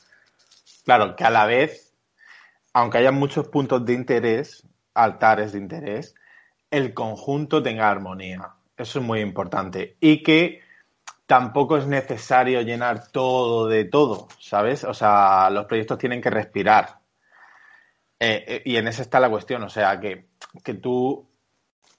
Claro, 0.83 1.15
que 1.15 1.23
a 1.23 1.29
la 1.29 1.45
vez, 1.45 1.93
aunque 2.73 2.97
haya 2.97 3.11
muchos 3.11 3.47
puntos 3.47 3.85
de 3.85 3.93
interés, 3.93 4.67
altares 4.93 5.53
de 5.53 5.59
interés, 5.59 6.15
el 6.71 6.93
conjunto 6.93 7.63
tenga 7.63 7.89
armonía. 7.89 8.49
Eso 8.75 8.99
es 8.99 9.05
muy 9.05 9.21
importante. 9.21 9.95
Y 9.99 10.23
que 10.23 10.61
tampoco 11.25 11.77
es 11.77 11.87
necesario 11.87 12.61
llenar 12.61 13.07
todo 13.11 13.67
de 13.67 13.85
todo, 13.85 14.27
¿sabes? 14.39 14.83
O 14.83 14.93
sea, 14.93 15.49
los 15.49 15.65
proyectos 15.65 15.97
tienen 15.97 16.21
que 16.21 16.29
respirar. 16.29 16.99
Eh, 18.19 18.43
eh, 18.47 18.61
y 18.65 18.77
en 18.77 18.87
eso 18.87 19.01
está 19.01 19.19
la 19.19 19.29
cuestión, 19.29 19.63
o 19.63 19.69
sea, 19.69 19.99
que, 19.99 20.27
tú 20.81 21.27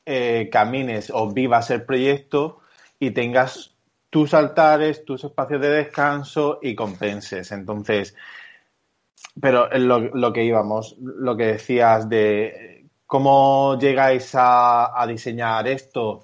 eh, 0.07 0.49
camines 0.51 1.11
o 1.13 1.31
vivas 1.33 1.71
el 1.71 1.85
proyecto 1.85 2.61
y 2.99 3.11
tengas 3.11 3.75
tus 4.11 4.33
altares, 4.35 5.05
tus 5.05 5.25
espacios 5.25 5.61
de 5.61 5.69
descanso 5.69 6.61
y 6.63 6.75
compenses. 6.75 7.51
Entonces, 7.53 8.15
pero 9.41 9.69
lo 9.71 10.33
que 10.33 10.45
íbamos, 10.45 10.97
lo 11.01 11.37
que 11.37 11.47
decías 11.47 12.09
de 12.09 12.87
cómo 13.07 13.77
llegáis 13.81 14.31
a 14.35 15.05
diseñar 15.09 15.67
esto. 15.67 16.23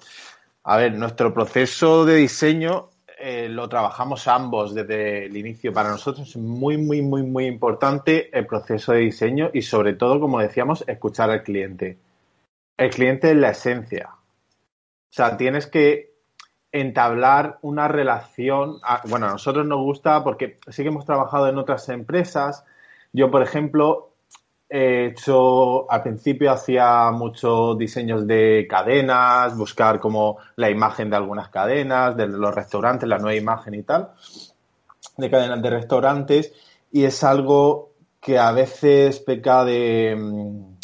A 0.63 0.77
ver, 0.77 0.93
nuestro 0.93 1.33
proceso 1.33 2.05
de 2.05 2.15
diseño 2.15 2.90
eh, 3.21 3.47
lo 3.49 3.69
trabajamos 3.69 4.27
ambos 4.27 4.73
desde 4.73 5.25
el 5.25 5.37
inicio. 5.37 5.71
Para 5.71 5.89
nosotros 5.89 6.27
es 6.27 6.37
muy, 6.37 6.77
muy, 6.77 7.01
muy, 7.01 7.23
muy 7.23 7.45
importante 7.45 8.35
el 8.37 8.45
proceso 8.45 8.93
de 8.93 8.99
diseño 8.99 9.51
y 9.53 9.61
sobre 9.61 9.93
todo, 9.93 10.19
como 10.19 10.39
decíamos, 10.39 10.83
escuchar 10.87 11.29
al 11.29 11.43
cliente. 11.43 11.97
El 12.77 12.89
cliente 12.89 13.31
es 13.31 13.37
la 13.37 13.51
esencia. 13.51 14.09
O 14.11 15.13
sea, 15.13 15.37
tienes 15.37 15.67
que 15.67 16.11
entablar 16.71 17.59
una 17.61 17.87
relación. 17.87 18.79
bueno, 19.07 19.27
a 19.27 19.31
nosotros 19.31 19.65
nos 19.65 19.79
gusta 19.79 20.23
porque 20.23 20.57
sí 20.67 20.83
que 20.83 20.89
hemos 20.89 21.05
trabajado 21.05 21.47
en 21.47 21.57
otras 21.57 21.87
empresas. 21.89 22.65
Yo, 23.13 23.29
por 23.29 23.43
ejemplo, 23.43 24.10
he 24.71 25.07
hecho, 25.07 25.91
al 25.91 26.01
principio 26.01 26.49
hacía 26.49 27.11
muchos 27.11 27.77
diseños 27.77 28.25
de 28.25 28.65
cadenas, 28.69 29.57
buscar 29.57 29.99
como 29.99 30.37
la 30.55 30.69
imagen 30.69 31.09
de 31.09 31.17
algunas 31.17 31.49
cadenas, 31.49 32.15
de 32.15 32.27
los 32.27 32.55
restaurantes, 32.55 33.07
la 33.09 33.17
nueva 33.17 33.35
imagen 33.35 33.73
y 33.73 33.83
tal, 33.83 34.11
de 35.17 35.29
cadenas 35.29 35.61
de 35.61 35.69
restaurantes, 35.69 36.53
y 36.89 37.03
es 37.03 37.21
algo 37.23 37.91
que 38.21 38.39
a 38.39 38.53
veces 38.53 39.19
peca 39.19 39.65
de 39.65 40.15
mm, 40.17 40.77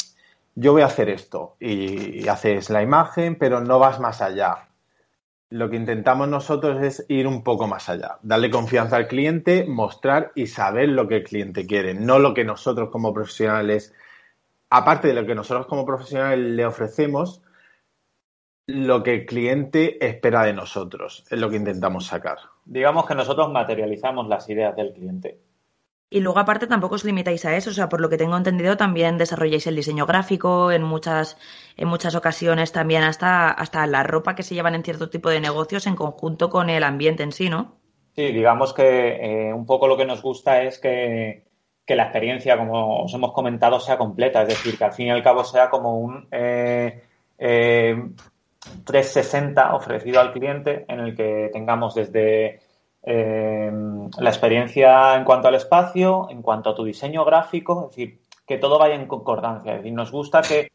yo 0.56 0.72
voy 0.72 0.82
a 0.82 0.86
hacer 0.86 1.08
esto 1.08 1.56
y 1.58 2.28
haces 2.28 2.68
la 2.68 2.82
imagen, 2.82 3.38
pero 3.38 3.60
no 3.60 3.78
vas 3.78 4.00
más 4.00 4.20
allá 4.20 4.67
lo 5.50 5.70
que 5.70 5.76
intentamos 5.76 6.28
nosotros 6.28 6.82
es 6.82 7.06
ir 7.08 7.26
un 7.26 7.42
poco 7.42 7.66
más 7.66 7.88
allá, 7.88 8.18
darle 8.22 8.50
confianza 8.50 8.96
al 8.96 9.08
cliente, 9.08 9.64
mostrar 9.66 10.32
y 10.34 10.46
saber 10.46 10.90
lo 10.90 11.08
que 11.08 11.16
el 11.16 11.24
cliente 11.24 11.66
quiere, 11.66 11.94
no 11.94 12.18
lo 12.18 12.34
que 12.34 12.44
nosotros 12.44 12.90
como 12.90 13.14
profesionales, 13.14 13.94
aparte 14.68 15.08
de 15.08 15.14
lo 15.14 15.26
que 15.26 15.34
nosotros 15.34 15.66
como 15.66 15.86
profesionales 15.86 16.38
le 16.38 16.66
ofrecemos, 16.66 17.42
lo 18.66 19.02
que 19.02 19.14
el 19.14 19.26
cliente 19.26 20.04
espera 20.06 20.42
de 20.42 20.52
nosotros, 20.52 21.24
es 21.30 21.40
lo 21.40 21.48
que 21.48 21.56
intentamos 21.56 22.06
sacar. 22.06 22.36
Digamos 22.66 23.06
que 23.06 23.14
nosotros 23.14 23.50
materializamos 23.50 24.28
las 24.28 24.46
ideas 24.50 24.76
del 24.76 24.92
cliente. 24.92 25.38
Y 26.10 26.20
luego 26.20 26.38
aparte 26.38 26.66
tampoco 26.66 26.94
os 26.94 27.04
limitáis 27.04 27.44
a 27.44 27.54
eso, 27.56 27.70
o 27.70 27.74
sea, 27.74 27.90
por 27.90 28.00
lo 28.00 28.08
que 28.08 28.16
tengo 28.16 28.36
entendido 28.36 28.78
también 28.78 29.18
desarrolláis 29.18 29.66
el 29.66 29.76
diseño 29.76 30.06
gráfico 30.06 30.72
en 30.72 30.82
muchas 30.82 31.36
en 31.76 31.88
muchas 31.88 32.14
ocasiones 32.14 32.72
también 32.72 33.02
hasta 33.02 33.50
hasta 33.50 33.86
la 33.86 34.04
ropa 34.04 34.34
que 34.34 34.42
se 34.42 34.54
llevan 34.54 34.74
en 34.74 34.84
cierto 34.84 35.10
tipo 35.10 35.28
de 35.28 35.40
negocios 35.40 35.86
en 35.86 35.96
conjunto 35.96 36.48
con 36.48 36.70
el 36.70 36.82
ambiente 36.82 37.24
en 37.24 37.32
sí, 37.32 37.50
¿no? 37.50 37.78
Sí, 38.18 38.32
digamos 38.32 38.74
que 38.74 39.48
eh, 39.48 39.54
un 39.54 39.64
poco 39.64 39.86
lo 39.86 39.96
que 39.96 40.04
nos 40.04 40.20
gusta 40.22 40.62
es 40.62 40.80
que, 40.80 41.44
la 41.86 42.02
experiencia, 42.02 42.58
como 42.58 43.04
os 43.04 43.14
hemos 43.14 43.32
comentado, 43.32 43.78
sea 43.78 43.96
completa, 43.96 44.42
es 44.42 44.48
decir, 44.48 44.76
que 44.76 44.84
al 44.84 44.92
fin 44.92 45.06
y 45.06 45.10
al 45.10 45.22
cabo 45.22 45.44
sea 45.44 45.70
como 45.70 46.00
un 46.00 46.26
eh, 46.32 47.04
360 47.38 49.62
eh, 49.62 49.64
ofrecido 49.72 50.20
al 50.20 50.32
cliente 50.32 50.84
en 50.88 50.98
el 50.98 51.14
que 51.14 51.48
tengamos 51.52 51.94
desde 51.94 52.58
eh, 53.02 53.70
la 54.18 54.30
experiencia 54.30 55.14
en 55.16 55.24
cuanto 55.24 55.48
al 55.48 55.54
espacio, 55.54 56.28
en 56.30 56.42
cuanto 56.42 56.70
a 56.70 56.74
tu 56.74 56.84
diseño 56.84 57.24
gráfico, 57.24 57.84
es 57.84 57.96
decir, 57.96 58.20
que 58.46 58.58
todo 58.58 58.78
vaya 58.78 58.94
en 58.94 59.06
concordancia. 59.06 59.72
Es 59.72 59.78
decir, 59.78 59.92
nos 59.92 60.10
gusta 60.10 60.42
que, 60.42 60.72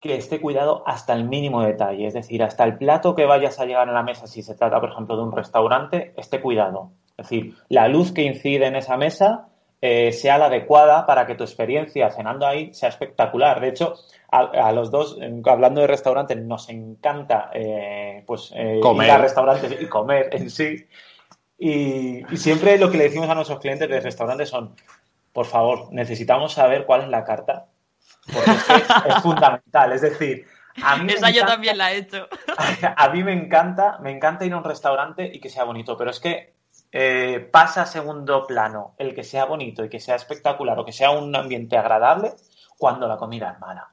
que 0.00 0.16
esté 0.16 0.40
cuidado 0.40 0.82
hasta 0.86 1.12
el 1.12 1.28
mínimo 1.28 1.62
detalle, 1.62 2.06
es 2.06 2.14
decir, 2.14 2.42
hasta 2.42 2.64
el 2.64 2.78
plato 2.78 3.14
que 3.14 3.26
vayas 3.26 3.60
a 3.60 3.66
llegar 3.66 3.88
a 3.88 3.92
la 3.92 4.02
mesa, 4.02 4.26
si 4.26 4.42
se 4.42 4.54
trata, 4.54 4.80
por 4.80 4.90
ejemplo, 4.90 5.16
de 5.16 5.22
un 5.22 5.32
restaurante, 5.32 6.14
esté 6.16 6.40
cuidado. 6.40 6.92
Es 7.16 7.28
decir, 7.28 7.54
la 7.68 7.86
luz 7.86 8.12
que 8.12 8.22
incide 8.22 8.66
en 8.66 8.76
esa 8.76 8.96
mesa 8.96 9.48
eh, 9.82 10.12
sea 10.12 10.36
la 10.36 10.46
adecuada 10.46 11.06
para 11.06 11.26
que 11.26 11.34
tu 11.34 11.44
experiencia 11.44 12.10
cenando 12.10 12.46
ahí 12.46 12.72
sea 12.72 12.88
espectacular. 12.88 13.60
De 13.60 13.68
hecho, 13.68 13.94
a, 14.30 14.72
los 14.72 14.90
dos, 14.90 15.18
hablando 15.44 15.80
de 15.80 15.86
restaurantes, 15.86 16.36
nos 16.38 16.68
encanta 16.70 17.50
eh, 17.52 18.24
pues, 18.26 18.52
comer. 18.82 19.06
ir 19.06 19.12
a 19.12 19.18
restaurantes 19.18 19.80
y 19.80 19.86
comer 19.86 20.30
en 20.32 20.50
sí. 20.50 20.86
Y, 21.62 22.24
siempre 22.38 22.78
lo 22.78 22.90
que 22.90 22.96
le 22.96 23.04
decimos 23.04 23.28
a 23.28 23.34
nuestros 23.34 23.60
clientes 23.60 23.86
de 23.86 24.00
restaurantes 24.00 24.48
son, 24.48 24.74
por 25.30 25.44
favor, 25.44 25.92
necesitamos 25.92 26.54
saber 26.54 26.86
cuál 26.86 27.02
es 27.02 27.08
la 27.08 27.22
carta, 27.22 27.66
porque 28.32 28.50
es, 28.50 29.14
fundamental. 29.22 29.92
Es 29.92 30.00
decir, 30.00 30.46
a 30.82 30.96
mí 30.96 31.12
Esa 31.12 31.28
yo 31.28 31.44
también 31.44 31.76
la 31.76 31.92
he 31.92 31.98
hecho. 31.98 32.26
A 32.96 33.10
mí 33.10 33.22
me 33.22 33.34
encanta, 33.34 33.98
me 34.00 34.10
encanta 34.10 34.46
ir 34.46 34.54
a 34.54 34.56
un 34.56 34.64
restaurante 34.64 35.30
y 35.30 35.38
que 35.38 35.50
sea 35.50 35.64
bonito, 35.64 35.98
pero 35.98 36.10
es 36.10 36.18
que 36.18 36.54
eh, 36.92 37.46
pasa 37.52 37.82
a 37.82 37.86
segundo 37.86 38.46
plano 38.46 38.94
el 38.96 39.14
que 39.14 39.22
sea 39.22 39.44
bonito 39.44 39.84
y 39.84 39.90
que 39.90 40.00
sea 40.00 40.14
espectacular 40.14 40.78
o 40.78 40.84
que 40.86 40.92
sea 40.92 41.10
un 41.10 41.36
ambiente 41.36 41.76
agradable 41.76 42.32
cuando 42.78 43.06
la 43.06 43.18
comida 43.18 43.50
es 43.52 43.60
mala. 43.60 43.90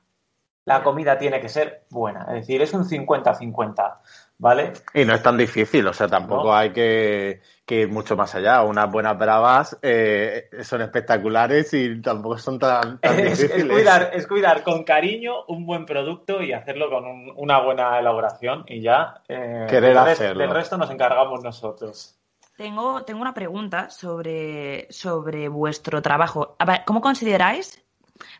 La 0.67 0.83
comida 0.83 1.17
tiene 1.17 1.39
que 1.39 1.47
ser 1.47 1.86
buena, 1.89 2.25
es 2.27 2.41
decir, 2.41 2.62
es 2.62 2.74
un 2.74 2.83
50-50. 2.83 4.00
¿vale? 4.38 4.74
Y 4.93 5.05
no 5.05 5.15
es 5.15 5.24
tan 5.24 5.38
difícil, 5.38 5.88
o 5.88 5.93
sea, 5.93 6.07
tampoco 6.07 6.53
hay 6.53 6.71
que, 6.71 7.41
ir 7.67 7.89
mucho 7.89 8.15
más 8.15 8.36
allá. 8.36 8.63
Unas 8.63 8.91
buenas 8.91 9.17
bravas 9.17 9.77
eh, 9.81 10.50
son 10.62 10.81
espectaculares 10.81 11.74
y 11.74 12.01
tampoco 12.01 12.38
son 12.38 12.59
tan, 12.59 13.00
difíciles. 13.01 13.51
Es 13.51 13.65
cuidar, 13.65 14.12
es 14.13 14.27
cuidar 14.27 14.63
con 14.63 14.83
cariño 14.83 15.45
un 15.47 15.65
buen 15.65 15.86
producto 15.86 16.41
y 16.41 16.53
hacerlo 16.53 16.89
con 16.89 17.05
una 17.36 17.62
buena 17.62 18.00
elaboración 18.00 18.63
y 18.67 18.81
ya 18.81 19.21
eh, 19.27 19.67
Querer 19.69 19.97
hacerlo. 19.97 20.41
del 20.41 20.53
resto 20.53 20.77
nos 20.77 20.91
encargamos 20.91 21.43
nosotros. 21.43 22.13
Tengo, 22.57 23.03
tengo 23.03 23.21
una 23.21 23.33
pregunta 23.33 23.89
sobre, 23.89 24.91
sobre 24.91 25.47
vuestro 25.47 26.01
trabajo. 26.01 26.57
¿Cómo 26.86 27.01
consideráis? 27.01 27.83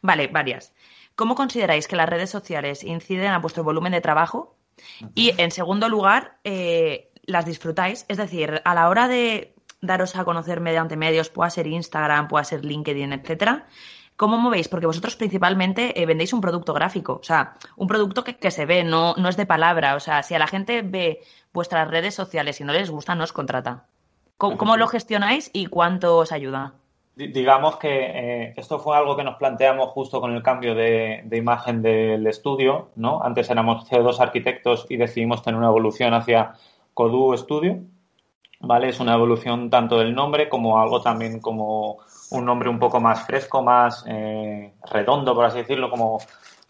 Vale, 0.02 0.28
varias. 0.28 0.74
¿Cómo 1.18 1.36
consideráis 1.36 1.90
que 1.90 1.98
las 1.98 2.08
redes 2.08 2.30
sociales 2.30 2.86
inciden 2.86 3.32
a 3.32 3.40
vuestro 3.40 3.66
volumen 3.66 3.92
de 3.92 4.00
trabajo 4.00 4.56
y 5.16 5.34
en 5.42 5.52
segundo 5.52 5.90
lugar, 5.90 6.38
eh, 6.44 7.12
las 7.24 7.46
disfrutáis. 7.46 8.06
Es 8.08 8.18
decir, 8.18 8.62
a 8.64 8.76
la 8.76 8.88
hora 8.88 9.08
de 9.08 9.56
daros 9.82 10.16
a 10.16 10.24
conocer 10.24 10.60
mediante 10.60 10.96
medios, 10.96 11.30
pueda 11.30 11.50
ser 11.50 11.68
Instagram, 11.68 12.28
pueda 12.28 12.44
ser 12.44 12.64
LinkedIn, 12.64 13.14
etcétera, 13.14 13.66
¿cómo 14.16 14.38
movéis? 14.38 14.68
Porque 14.68 14.88
vosotros 14.88 15.16
principalmente 15.16 16.00
eh, 16.02 16.06
vendéis 16.06 16.34
un 16.34 16.42
producto 16.42 16.74
gráfico, 16.74 17.20
o 17.22 17.24
sea, 17.24 17.56
un 17.76 17.88
producto 17.88 18.24
que, 18.24 18.52
se 18.52 18.66
ve, 18.66 18.84
no, 18.84 19.16
no 19.18 19.30
es 19.30 19.38
de 19.38 19.46
palabra. 19.46 19.96
O 19.96 20.00
sea, 20.00 20.24
si 20.24 20.36
a 20.36 20.40
la 20.40 20.48
gente 20.48 20.82
ve 20.82 21.22
vuestras 21.52 21.90
redes 21.90 22.16
sociales 22.16 22.62
y 22.62 22.64
no 22.64 22.74
les 22.74 22.90
gusta, 22.90 23.16
no 23.16 23.24
os 23.24 23.34
contrata. 23.34 23.86
cómo 24.38 24.78
lo 24.78 24.88
gestionáis 24.88 25.50
y 25.52 25.66
cuánto 25.66 26.18
os 26.18 26.32
ayuda? 26.32 26.76
Digamos 27.18 27.78
que 27.78 27.90
eh, 27.90 28.54
esto 28.58 28.78
fue 28.78 28.96
algo 28.96 29.16
que 29.16 29.24
nos 29.24 29.38
planteamos 29.38 29.90
justo 29.90 30.22
con 30.22 30.36
el 30.36 30.44
cambio 30.44 30.76
de, 30.76 31.28
imagen 31.32 31.82
del 31.82 32.28
estudio, 32.28 32.90
¿no? 32.96 33.24
Antes 33.24 33.50
éramos 33.50 33.90
CO2 33.90 34.20
arquitectos 34.20 34.86
y 34.90 34.98
decidimos 34.98 35.42
tener 35.42 35.58
una 35.58 35.70
evolución 35.70 36.14
hacia 36.14 36.54
Codu 36.94 37.36
Studio, 37.36 37.80
¿vale? 38.60 38.90
Es 38.90 39.00
una 39.00 39.16
evolución 39.16 39.72
tanto 39.72 39.98
del 39.98 40.14
nombre 40.14 40.48
como 40.48 40.80
algo 40.80 41.02
también 41.02 41.40
como 41.40 41.98
un 42.30 42.46
nombre 42.46 42.70
un 42.70 42.78
poco 42.78 43.00
más 43.00 43.26
fresco, 43.26 43.64
más 43.64 44.06
eh, 44.08 44.74
redondo, 44.92 45.34
por 45.34 45.46
así 45.46 45.58
decirlo, 45.58 45.90
como 45.90 46.20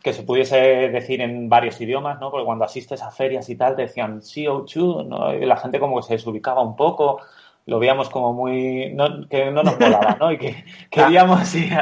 que 0.01 0.13
se 0.13 0.23
pudiese 0.23 0.57
decir 0.57 1.19
en 1.19 1.49
varios 1.49 1.81
idiomas, 1.81 2.21
¿no? 2.21 2.31
Porque 2.31 2.45
cuando 2.45 2.63
asistes 2.63 3.03
a 3.03 3.11
ferias 3.11 3.49
y 3.49 3.57
tal 3.57 3.75
decían 3.75 4.21
CO2, 4.21 5.05
¿no? 5.07 5.33
Y 5.33 5.45
la 5.45 5.57
gente 5.57 5.77
como 5.77 5.97
que 5.97 6.03
se 6.03 6.13
desubicaba 6.13 6.61
un 6.61 6.77
poco 6.77 7.19
lo 7.67 7.79
veíamos 7.79 8.09
como 8.09 8.33
muy. 8.33 8.95
que 9.29 9.51
no 9.51 9.61
nos 9.61 9.77
molaba, 9.79 10.17
¿no? 10.19 10.31
Y 10.31 10.37
que 10.37 10.65
queríamos 10.89 11.53
ir. 11.53 11.77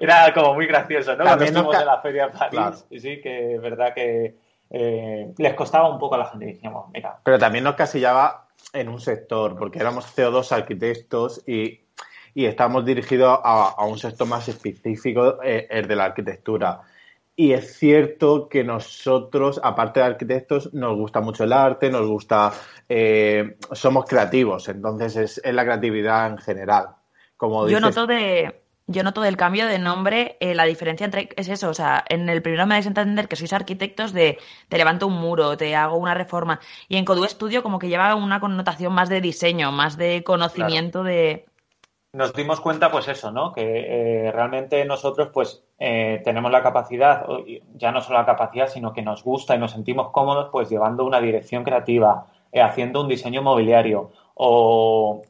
era 0.00 0.32
como 0.32 0.54
muy 0.54 0.66
gracioso, 0.66 1.14
¿no? 1.14 1.24
Cuando 1.24 1.44
estuvimos 1.44 1.78
en 1.78 1.86
la 1.86 2.00
Feria 2.00 2.28
de 2.28 2.38
París. 2.38 2.86
Y 2.90 2.98
sí, 2.98 3.20
que 3.20 3.54
es 3.54 3.60
verdad 3.60 3.94
que 3.94 4.34
eh, 4.70 5.34
les 5.36 5.54
costaba 5.54 5.90
un 5.90 5.98
poco 5.98 6.14
a 6.14 6.18
la 6.18 6.26
gente, 6.26 6.46
decíamos, 6.46 6.90
mira. 6.92 7.18
Pero 7.22 7.38
también 7.38 7.64
nos 7.64 7.74
casillaba 7.74 8.46
en 8.72 8.88
un 8.88 8.98
sector, 8.98 9.56
porque 9.58 9.78
éramos 9.78 10.06
CO2 10.16 10.52
arquitectos 10.52 11.42
y, 11.46 11.80
y 12.34 12.46
estábamos 12.46 12.86
dirigidos 12.86 13.38
a, 13.44 13.84
un 13.84 13.98
sector 13.98 14.26
más 14.26 14.48
específico, 14.48 15.42
eh, 15.44 15.66
el 15.70 15.86
de 15.86 15.96
la 15.96 16.06
arquitectura. 16.06 16.80
Y 17.38 17.52
es 17.52 17.76
cierto 17.76 18.48
que 18.48 18.64
nosotros, 18.64 19.60
aparte 19.62 20.00
de 20.00 20.06
arquitectos, 20.06 20.72
nos 20.72 20.96
gusta 20.96 21.20
mucho 21.20 21.44
el 21.44 21.52
arte, 21.52 21.90
nos 21.90 22.06
gusta, 22.06 22.50
eh, 22.88 23.58
somos 23.72 24.06
creativos, 24.06 24.70
entonces 24.70 25.16
es, 25.16 25.54
la 25.54 25.64
creatividad 25.64 26.28
en 26.28 26.38
general. 26.38 26.96
Como 27.36 27.68
yo 27.68 27.78
noto 27.78 28.06
de, 28.06 28.62
yo 28.86 29.02
noto 29.02 29.20
del 29.20 29.36
cambio 29.36 29.66
de 29.66 29.78
nombre, 29.78 30.38
eh, 30.40 30.54
la 30.54 30.64
diferencia 30.64 31.04
entre, 31.04 31.28
es 31.36 31.48
eso, 31.48 31.68
o 31.68 31.74
sea, 31.74 32.02
en 32.08 32.26
el 32.30 32.40
primero 32.40 32.66
me 32.66 32.76
dais 32.76 32.86
a 32.86 32.88
entender 32.88 33.28
que 33.28 33.36
sois 33.36 33.52
arquitectos 33.52 34.14
de 34.14 34.38
te 34.70 34.78
levanto 34.78 35.06
un 35.06 35.20
muro, 35.20 35.58
te 35.58 35.76
hago 35.76 35.98
una 35.98 36.14
reforma, 36.14 36.60
y 36.88 36.96
en 36.96 37.04
Codu 37.04 37.24
Studio 37.24 37.62
como 37.62 37.78
que 37.78 37.88
lleva 37.88 38.14
una 38.14 38.40
connotación 38.40 38.94
más 38.94 39.10
de 39.10 39.20
diseño, 39.20 39.72
más 39.72 39.98
de 39.98 40.24
conocimiento 40.24 41.02
de 41.02 41.44
nos 42.16 42.32
dimos 42.32 42.62
cuenta, 42.62 42.90
pues 42.90 43.08
eso, 43.08 43.30
¿no? 43.30 43.52
Que 43.52 43.62
eh, 44.26 44.32
realmente 44.32 44.82
nosotros, 44.86 45.28
pues, 45.32 45.62
eh, 45.78 46.22
tenemos 46.24 46.50
la 46.50 46.62
capacidad, 46.62 47.26
ya 47.74 47.92
no 47.92 48.00
solo 48.00 48.18
la 48.18 48.24
capacidad, 48.24 48.68
sino 48.68 48.94
que 48.94 49.02
nos 49.02 49.22
gusta 49.22 49.54
y 49.54 49.58
nos 49.58 49.72
sentimos 49.72 50.10
cómodos, 50.10 50.48
pues, 50.50 50.70
llevando 50.70 51.04
una 51.04 51.20
dirección 51.20 51.62
creativa, 51.62 52.26
eh, 52.50 52.62
haciendo 52.62 53.02
un 53.02 53.08
diseño 53.08 53.42
mobiliario 53.42 54.10
o 54.34 55.22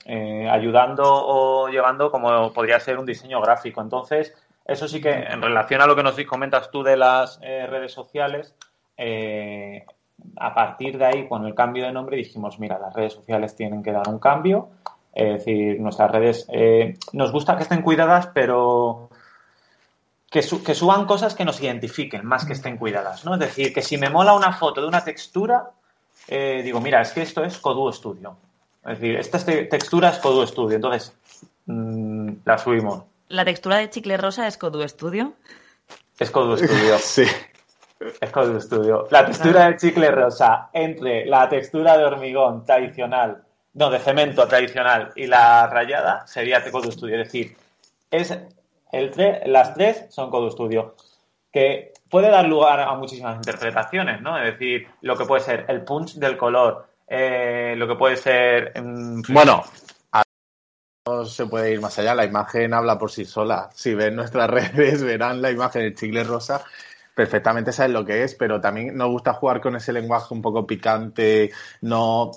ayudando 0.50 1.04
o 1.06 1.68
llevando 1.68 2.10
como 2.10 2.52
podría 2.52 2.78
ser 2.78 2.98
un 2.98 3.06
diseño 3.06 3.40
gráfico. 3.40 3.80
Entonces, 3.80 4.34
eso 4.64 4.86
sí 4.86 5.00
que, 5.00 5.10
en 5.10 5.42
relación 5.42 5.80
a 5.80 5.86
lo 5.86 5.96
que 5.96 6.02
nos 6.04 6.16
comentas 6.24 6.70
tú 6.70 6.82
de 6.82 6.96
las 6.96 7.40
redes 7.40 7.92
sociales, 7.92 8.54
a 10.36 10.54
partir 10.54 10.98
de 10.98 11.04
ahí, 11.04 11.28
con 11.28 11.46
el 11.46 11.54
cambio 11.54 11.84
de 11.84 11.92
nombre, 11.92 12.16
dijimos, 12.16 12.58
mira, 12.58 12.78
las 12.78 12.94
redes 12.94 13.12
sociales 13.12 13.54
tienen 13.54 13.82
que 13.82 13.92
dar 13.92 14.08
un 14.08 14.18
cambio 14.18 14.70
es 15.16 15.38
decir, 15.38 15.80
nuestras 15.80 16.10
redes 16.10 16.46
eh, 16.52 16.98
nos 17.14 17.32
gusta 17.32 17.56
que 17.56 17.62
estén 17.62 17.80
cuidadas, 17.80 18.28
pero 18.34 19.08
que, 20.30 20.42
suban 20.42 21.06
cosas 21.06 21.34
que 21.34 21.46
nos 21.46 21.58
identifiquen 21.62 22.26
más 22.26 22.44
que 22.44 22.52
estén 22.52 22.76
cuidadas, 22.76 23.24
¿no? 23.24 23.32
Es 23.34 23.40
decir, 23.40 23.72
que 23.72 23.80
si 23.80 23.96
me 23.96 24.10
mola 24.10 24.34
una 24.34 24.52
foto 24.52 24.82
de 24.82 24.88
una 24.88 25.02
textura, 25.02 25.70
eh, 26.28 26.60
digo, 26.62 26.80
mira, 26.82 27.00
es 27.00 27.12
que 27.12 27.22
esto 27.22 27.42
es 27.42 27.56
Codu 27.56 27.90
Studio. 27.90 28.36
Es 28.84 29.00
decir, 29.00 29.16
esta 29.16 29.38
textura 29.38 30.10
es 30.10 30.18
Codu 30.18 30.46
Studio, 30.46 30.76
entonces 30.76 31.14
mm, 31.64 32.32
la 32.44 32.58
subimos. 32.58 33.04
¿La 33.28 33.46
textura 33.46 33.78
de 33.78 33.88
chicle 33.88 34.18
rosa 34.18 34.46
es 34.46 34.58
Codu 34.58 34.86
Studio? 34.86 35.32
Es 36.18 36.30
Codu 36.30 36.58
Studio. 36.58 36.98
sí. 37.00 37.24
Es 38.20 38.30
Codu 38.30 38.60
Studio. 38.60 39.08
La 39.10 39.24
textura 39.24 39.68
de 39.70 39.76
chicle 39.78 40.10
rosa 40.10 40.68
entre 40.74 41.24
la 41.24 41.48
textura 41.48 41.96
de 41.96 42.04
hormigón 42.04 42.66
tradicional 42.66 43.45
no, 43.76 43.90
de 43.90 43.98
cemento 43.98 44.48
tradicional 44.48 45.12
y 45.14 45.26
la 45.26 45.66
rayada 45.66 46.26
sería 46.26 46.60
de 46.60 46.70
Code 46.70 46.90
Studio. 46.92 47.20
Es 47.20 47.30
decir, 47.30 47.56
el 48.10 49.12
las 49.52 49.74
tres 49.74 50.06
son 50.08 50.30
Code 50.30 50.50
Studio, 50.50 50.96
que 51.52 51.92
puede 52.08 52.30
dar 52.30 52.46
lugar 52.46 52.80
a 52.80 52.94
muchísimas 52.94 53.36
interpretaciones, 53.36 54.22
¿no? 54.22 54.38
Es 54.38 54.52
decir, 54.52 54.88
lo 55.02 55.14
que 55.14 55.26
puede 55.26 55.42
ser 55.42 55.66
el 55.68 55.82
punch 55.82 56.14
del 56.14 56.38
color, 56.38 56.86
eh, 57.06 57.74
lo 57.76 57.86
que 57.86 57.96
puede 57.96 58.16
ser... 58.16 58.72
Mm, 58.80 59.20
bueno, 59.28 59.62
no 61.06 61.24
se 61.26 61.46
puede 61.46 61.72
ir 61.72 61.80
más 61.80 61.98
allá, 61.98 62.14
la 62.14 62.24
imagen 62.24 62.72
habla 62.72 62.98
por 62.98 63.10
sí 63.10 63.26
sola. 63.26 63.68
Si 63.74 63.94
ven 63.94 64.16
nuestras 64.16 64.48
redes, 64.74 65.02
verán 65.02 65.42
la 65.42 65.50
imagen 65.50 65.82
del 65.82 65.94
chicle 65.94 66.24
rosa 66.24 66.64
perfectamente 67.16 67.72
saben 67.72 67.94
lo 67.94 68.04
que 68.04 68.24
es, 68.24 68.34
pero 68.34 68.60
también 68.60 68.94
nos 68.94 69.08
gusta 69.08 69.32
jugar 69.32 69.62
con 69.62 69.74
ese 69.74 69.90
lenguaje 69.90 70.34
un 70.34 70.42
poco 70.42 70.66
picante, 70.66 71.50
no, 71.80 72.32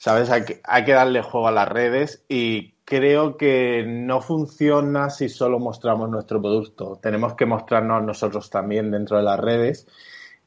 ¿sabes? 0.00 0.30
Hay 0.30 0.44
que, 0.46 0.60
hay 0.64 0.84
que 0.84 0.92
darle 0.92 1.20
juego 1.20 1.48
a 1.48 1.52
las 1.52 1.68
redes 1.68 2.24
y 2.26 2.72
creo 2.86 3.36
que 3.36 3.84
no 3.86 4.22
funciona 4.22 5.10
si 5.10 5.28
solo 5.28 5.58
mostramos 5.58 6.08
nuestro 6.08 6.40
producto. 6.40 6.98
Tenemos 7.02 7.34
que 7.34 7.44
mostrarnos 7.44 8.02
nosotros 8.02 8.48
también 8.48 8.90
dentro 8.90 9.18
de 9.18 9.24
las 9.24 9.38
redes 9.38 9.86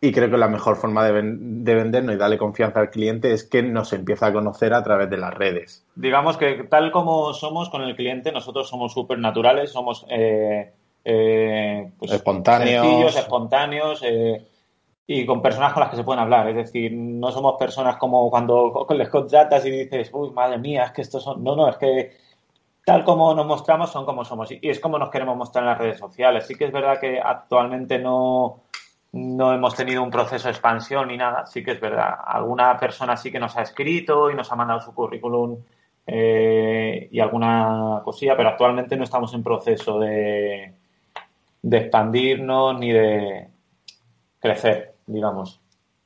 y 0.01 0.11
creo 0.11 0.31
que 0.31 0.37
la 0.37 0.47
mejor 0.47 0.75
forma 0.75 1.05
de, 1.05 1.13
vendernos 1.13 2.15
y 2.15 2.17
darle 2.17 2.39
confianza 2.39 2.79
al 2.79 2.89
cliente 2.89 3.31
es 3.31 3.43
que 3.43 3.61
nos 3.61 3.93
empieza 3.93 4.25
a 4.25 4.33
conocer 4.33 4.73
a 4.73 4.83
través 4.83 5.07
de 5.11 5.17
las 5.17 5.33
redes. 5.35 5.85
Digamos 5.93 6.35
que 6.35 6.63
tal 6.63 6.91
como 6.91 7.31
somos 7.35 7.69
con 7.69 7.83
el 7.83 7.95
cliente, 7.95 8.31
nosotros 8.31 8.67
somos 8.67 8.91
súper 8.91 9.19
naturales, 9.19 9.71
somos... 9.71 10.05
Eh 10.09 10.73
eh, 11.05 11.91
pues, 11.99 12.11
espontáneos. 12.11 12.85
sencillos, 12.85 13.17
espontáneos 13.17 14.01
eh, 14.03 14.47
y 15.05 15.25
con 15.25 15.41
personas 15.41 15.73
con 15.73 15.81
las 15.81 15.89
que 15.89 15.97
se 15.97 16.03
pueden 16.03 16.21
hablar. 16.21 16.47
Es 16.49 16.55
decir, 16.55 16.91
no 16.93 17.31
somos 17.31 17.55
personas 17.59 17.97
como 17.97 18.29
cuando 18.29 18.87
les 18.95 19.09
contratas 19.09 19.65
y 19.65 19.71
dices, 19.71 20.09
uy, 20.13 20.31
madre 20.31 20.57
mía, 20.57 20.85
es 20.85 20.91
que 20.91 21.01
estos 21.01 21.23
son. 21.23 21.43
No, 21.43 21.55
no, 21.55 21.69
es 21.69 21.77
que 21.77 22.11
tal 22.85 23.03
como 23.03 23.33
nos 23.33 23.45
mostramos 23.45 23.91
son 23.91 24.05
como 24.05 24.25
somos 24.25 24.51
y 24.51 24.59
es 24.61 24.79
como 24.79 24.99
nos 24.99 25.09
queremos 25.09 25.37
mostrar 25.37 25.63
en 25.63 25.69
las 25.69 25.77
redes 25.77 25.99
sociales. 25.99 26.45
Sí 26.47 26.55
que 26.55 26.65
es 26.65 26.71
verdad 26.71 26.99
que 26.99 27.19
actualmente 27.19 27.99
no, 27.99 28.63
no 29.13 29.53
hemos 29.53 29.75
tenido 29.75 30.03
un 30.03 30.09
proceso 30.11 30.47
de 30.47 30.51
expansión 30.51 31.07
ni 31.09 31.17
nada. 31.17 31.45
Sí 31.45 31.63
que 31.63 31.71
es 31.71 31.81
verdad. 31.81 32.15
Alguna 32.25 32.77
persona 32.77 33.17
sí 33.17 33.31
que 33.31 33.39
nos 33.39 33.57
ha 33.57 33.61
escrito 33.63 34.31
y 34.31 34.35
nos 34.35 34.51
ha 34.51 34.55
mandado 34.55 34.81
su 34.81 34.93
currículum 34.93 35.57
eh, 36.05 37.07
y 37.11 37.19
alguna 37.19 38.01
cosilla, 38.03 38.35
pero 38.35 38.49
actualmente 38.49 38.97
no 38.97 39.03
estamos 39.05 39.33
en 39.33 39.43
proceso 39.43 39.99
de, 39.99 40.73
de 41.61 41.77
expandirnos 41.77 42.77
ni 42.79 42.91
de 42.91 43.47
crecer, 44.39 44.92
digamos. 45.05 45.61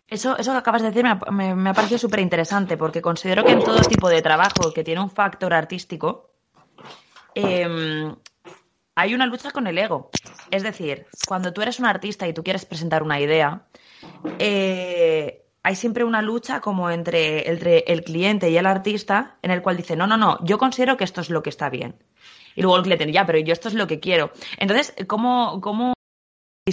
Eso, 0.08 0.38
eso 0.38 0.52
que 0.54 0.58
acabas 0.58 0.82
de 0.82 0.90
decir 0.90 1.04
me, 1.04 1.70
ha 1.70 1.74
parecido 1.74 1.98
súper 1.98 2.22
interesante 2.22 2.78
porque 2.78 3.02
considero 3.02 3.44
que 3.44 3.52
en 3.52 3.64
todo 3.64 3.82
tipo 3.82 4.08
de 4.08 4.22
trabajo 4.22 4.72
que 4.74 4.84
tiene 4.84 5.02
un 5.02 5.10
factor 5.10 5.54
artístico, 5.54 6.32
em, 7.36 8.16
hay 8.96 9.14
una 9.14 9.26
lucha 9.26 9.52
con 9.52 9.68
el 9.68 9.78
ego. 9.78 10.10
Es 10.50 10.64
decir, 10.64 11.08
cuando 11.28 11.52
tú 11.52 11.62
eres 11.62 11.80
un 11.80 11.86
artista 11.86 12.26
y 12.26 12.34
tú 12.34 12.42
quieres 12.42 12.66
presentar 12.66 13.04
una 13.04 13.20
idea, 13.20 13.68
eh, 14.40 15.44
hay 15.62 15.76
siempre 15.76 16.06
una 16.06 16.22
lucha 16.22 16.62
como 16.62 16.90
entre, 16.90 17.50
entre, 17.50 17.80
el 17.80 18.06
cliente 18.06 18.50
y 18.50 18.56
el 18.56 18.66
artista 18.66 19.36
en 19.42 19.52
el 19.52 19.62
cual 19.62 19.76
dice, 19.76 19.98
no, 19.98 20.08
no, 20.08 20.16
no, 20.16 20.40
yo 20.46 20.58
considero 20.58 20.96
que 20.96 21.04
esto 21.04 21.20
es 21.20 21.30
lo 21.30 21.44
que 21.44 21.50
está 21.50 21.70
bien. 21.70 22.02
Y 22.56 22.62
luego 22.62 22.78
el 22.78 22.84
cliente, 22.84 23.12
ya, 23.12 23.26
pero 23.26 23.40
yo 23.40 23.52
esto 23.52 23.68
es 23.68 23.74
lo 23.74 23.88
que 23.88 24.00
quiero. 24.00 24.32
Entonces, 24.58 24.96
¿cómo, 25.06 25.60
cómo 25.60 25.97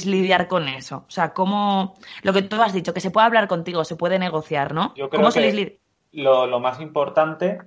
lidiar 0.05 0.49
con 0.49 0.69
eso? 0.69 1.05
O 1.07 1.11
sea, 1.11 1.33
¿cómo, 1.33 1.95
lo 2.23 2.33
que 2.33 2.43
tú 2.43 2.61
has 2.61 2.73
dicho, 2.73 2.93
que 2.93 3.01
se 3.01 3.11
puede 3.11 3.27
hablar 3.27 3.49
contigo, 3.49 3.85
se 3.85 3.97
puede 3.97 4.19
negociar, 4.19 4.75
¿no? 4.75 4.93
Yo 4.97 5.09
creo 5.09 5.31
que 5.31 5.79
lo, 6.13 6.47
lo 6.47 6.61
más 6.61 6.81
importante 6.81 7.59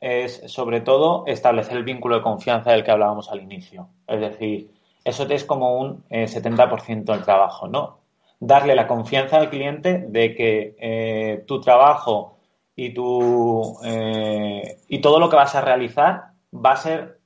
es, 0.00 0.42
sobre 0.46 0.80
todo, 0.80 1.24
establecer 1.26 1.76
el 1.76 1.84
vínculo 1.84 2.16
de 2.16 2.22
confianza 2.22 2.72
del 2.72 2.84
que 2.84 2.90
hablábamos 2.90 3.30
al 3.30 3.40
inicio. 3.40 3.88
Es 4.06 4.20
decir, 4.20 4.70
eso 5.04 5.24
es 5.28 5.44
como 5.44 5.78
un 5.78 6.04
70% 6.08 6.88
eh, 6.88 7.02
del 7.04 7.24
trabajo, 7.24 7.68
¿no? 7.68 8.00
Darle 8.40 8.74
la 8.74 8.86
confianza 8.86 9.38
al 9.38 9.50
cliente 9.50 10.04
de 10.08 10.34
que 10.34 10.76
eh, 10.78 11.44
tu 11.46 11.60
trabajo 11.60 12.38
y, 12.76 12.94
tu, 12.94 13.78
eh, 13.84 14.78
y 14.88 15.00
todo 15.00 15.18
lo 15.18 15.28
que 15.28 15.36
vas 15.36 15.54
a 15.54 15.60
realizar 15.60 16.32
va 16.54 16.72
a 16.72 16.76
ser 16.76 17.18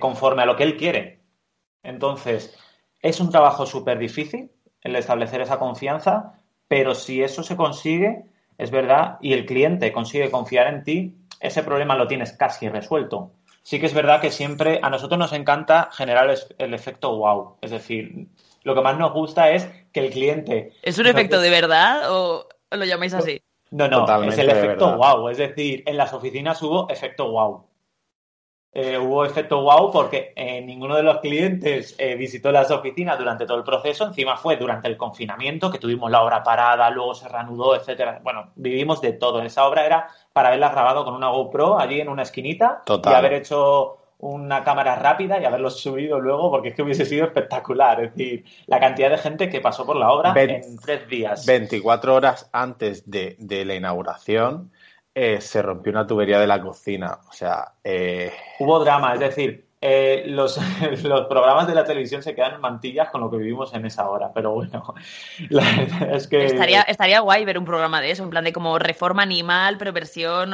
conforme 0.00 0.42
a 0.42 0.46
lo 0.46 0.56
que 0.56 0.64
él 0.64 0.76
quiere. 0.76 1.20
Entonces, 1.82 2.58
es 3.02 3.20
un 3.20 3.30
trabajo 3.30 3.66
súper 3.66 3.98
difícil 3.98 4.50
el 4.82 4.96
establecer 4.96 5.40
esa 5.40 5.58
confianza, 5.58 6.34
pero 6.68 6.94
si 6.94 7.22
eso 7.22 7.42
se 7.42 7.56
consigue, 7.56 8.24
es 8.58 8.70
verdad, 8.70 9.18
y 9.20 9.32
el 9.32 9.46
cliente 9.46 9.92
consigue 9.92 10.30
confiar 10.30 10.72
en 10.72 10.84
ti, 10.84 11.16
ese 11.40 11.62
problema 11.62 11.96
lo 11.96 12.06
tienes 12.06 12.32
casi 12.32 12.68
resuelto. 12.68 13.32
Sí 13.62 13.78
que 13.78 13.86
es 13.86 13.94
verdad 13.94 14.20
que 14.20 14.30
siempre 14.30 14.80
a 14.82 14.88
nosotros 14.88 15.18
nos 15.18 15.32
encanta 15.32 15.90
generar 15.92 16.34
el 16.58 16.74
efecto 16.74 17.16
wow. 17.16 17.56
Es 17.60 17.70
decir, 17.70 18.28
lo 18.62 18.74
que 18.74 18.80
más 18.80 18.98
nos 18.98 19.12
gusta 19.12 19.50
es 19.50 19.68
que 19.92 20.00
el 20.00 20.10
cliente... 20.10 20.72
¿Es 20.82 20.98
un 20.98 21.06
efecto 21.06 21.40
de 21.40 21.50
verdad 21.50 22.10
o 22.10 22.46
lo 22.70 22.84
llamáis 22.84 23.14
así? 23.14 23.42
No, 23.70 23.88
no, 23.88 24.22
es 24.24 24.38
el 24.38 24.50
efecto 24.50 24.96
wow. 24.96 25.28
Es 25.28 25.38
decir, 25.38 25.82
en 25.86 25.96
las 25.96 26.12
oficinas 26.12 26.60
hubo 26.62 26.88
efecto 26.88 27.30
wow. 27.30 27.64
Eh, 28.72 28.96
hubo 28.96 29.24
efecto 29.24 29.62
wow 29.62 29.90
porque 29.90 30.32
eh, 30.36 30.60
ninguno 30.60 30.94
de 30.94 31.02
los 31.02 31.18
clientes 31.18 31.96
eh, 31.98 32.14
visitó 32.14 32.52
las 32.52 32.70
oficinas 32.70 33.18
durante 33.18 33.44
todo 33.44 33.58
el 33.58 33.64
proceso. 33.64 34.04
Encima 34.04 34.36
fue 34.36 34.56
durante 34.56 34.86
el 34.86 34.96
confinamiento 34.96 35.72
que 35.72 35.78
tuvimos 35.78 36.08
la 36.08 36.22
obra 36.22 36.44
parada, 36.44 36.88
luego 36.90 37.14
se 37.16 37.28
reanudó, 37.28 37.74
etcétera. 37.74 38.20
Bueno, 38.22 38.52
vivimos 38.54 39.00
de 39.00 39.12
todo. 39.12 39.42
Esa 39.42 39.66
obra 39.66 39.84
era 39.84 40.08
para 40.32 40.48
haberla 40.48 40.68
grabado 40.68 41.04
con 41.04 41.14
una 41.14 41.30
GoPro 41.30 41.80
allí 41.80 42.00
en 42.00 42.08
una 42.08 42.22
esquinita 42.22 42.82
y 42.86 43.08
haber 43.08 43.32
hecho 43.32 43.96
una 44.18 44.62
cámara 44.62 44.94
rápida 44.96 45.40
y 45.40 45.46
haberlo 45.46 45.70
subido 45.70 46.20
luego 46.20 46.50
porque 46.50 46.68
es 46.68 46.74
que 46.76 46.82
hubiese 46.82 47.06
sido 47.06 47.24
espectacular. 47.24 48.04
Es 48.04 48.14
decir, 48.14 48.44
la 48.66 48.78
cantidad 48.78 49.10
de 49.10 49.18
gente 49.18 49.48
que 49.48 49.60
pasó 49.60 49.84
por 49.84 49.96
la 49.96 50.12
obra 50.12 50.32
en 50.36 50.76
tres 50.76 51.08
días. 51.08 51.44
24 51.44 52.14
horas 52.14 52.48
antes 52.52 53.10
de, 53.10 53.34
de 53.40 53.64
la 53.64 53.74
inauguración 53.74 54.70
eh, 55.14 55.40
se 55.40 55.62
rompió 55.62 55.92
una 55.92 56.06
tubería 56.06 56.38
de 56.38 56.46
la 56.46 56.60
cocina. 56.60 57.18
O 57.28 57.32
sea. 57.32 57.72
Eh... 57.82 58.32
Hubo 58.58 58.78
drama, 58.82 59.14
es 59.14 59.20
decir, 59.20 59.66
eh, 59.80 60.24
los, 60.26 60.58
los, 61.02 61.26
programas 61.26 61.66
de 61.66 61.74
la 61.74 61.84
televisión 61.84 62.22
se 62.22 62.34
quedan 62.34 62.54
en 62.54 62.60
mantillas 62.60 63.08
con 63.10 63.22
lo 63.22 63.30
que 63.30 63.38
vivimos 63.38 63.72
en 63.74 63.86
esa 63.86 64.08
hora. 64.08 64.30
Pero 64.34 64.52
bueno, 64.52 64.94
es 66.10 66.28
que. 66.28 66.46
Estaría, 66.46 66.82
estaría 66.82 67.20
guay 67.20 67.44
ver 67.44 67.58
un 67.58 67.64
programa 67.64 68.00
de 68.00 68.10
eso, 68.10 68.22
en 68.22 68.30
plan 68.30 68.44
de 68.44 68.52
como 68.52 68.78
reforma 68.78 69.22
animal, 69.22 69.76
pero 69.78 69.92
versión, 69.92 70.50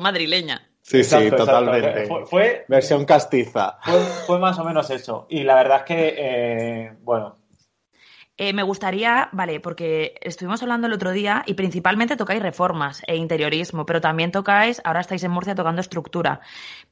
madrileña. 0.00 0.62
Sí, 0.82 1.02
sí, 1.02 1.30
totalmente. 1.30 2.06
Fue, 2.26 2.66
versión 2.68 3.06
castiza. 3.06 3.78
Fue, 3.82 4.00
fue, 4.26 4.38
más 4.38 4.58
o 4.58 4.64
menos 4.64 4.90
eso. 4.90 5.26
Y 5.30 5.42
la 5.44 5.54
verdad 5.54 5.78
es 5.78 5.84
que, 5.84 6.14
eh, 6.18 6.92
bueno, 7.02 7.36
eh, 8.36 8.52
me 8.52 8.62
gustaría, 8.64 9.28
vale, 9.32 9.60
porque 9.60 10.14
estuvimos 10.20 10.62
hablando 10.62 10.88
el 10.88 10.92
otro 10.92 11.12
día 11.12 11.44
y 11.46 11.54
principalmente 11.54 12.16
tocáis 12.16 12.42
reformas 12.42 13.02
e 13.06 13.16
interiorismo, 13.16 13.86
pero 13.86 14.00
también 14.00 14.32
tocáis, 14.32 14.80
ahora 14.84 15.00
estáis 15.00 15.22
en 15.22 15.30
Murcia 15.30 15.54
tocando 15.54 15.80
estructura. 15.80 16.40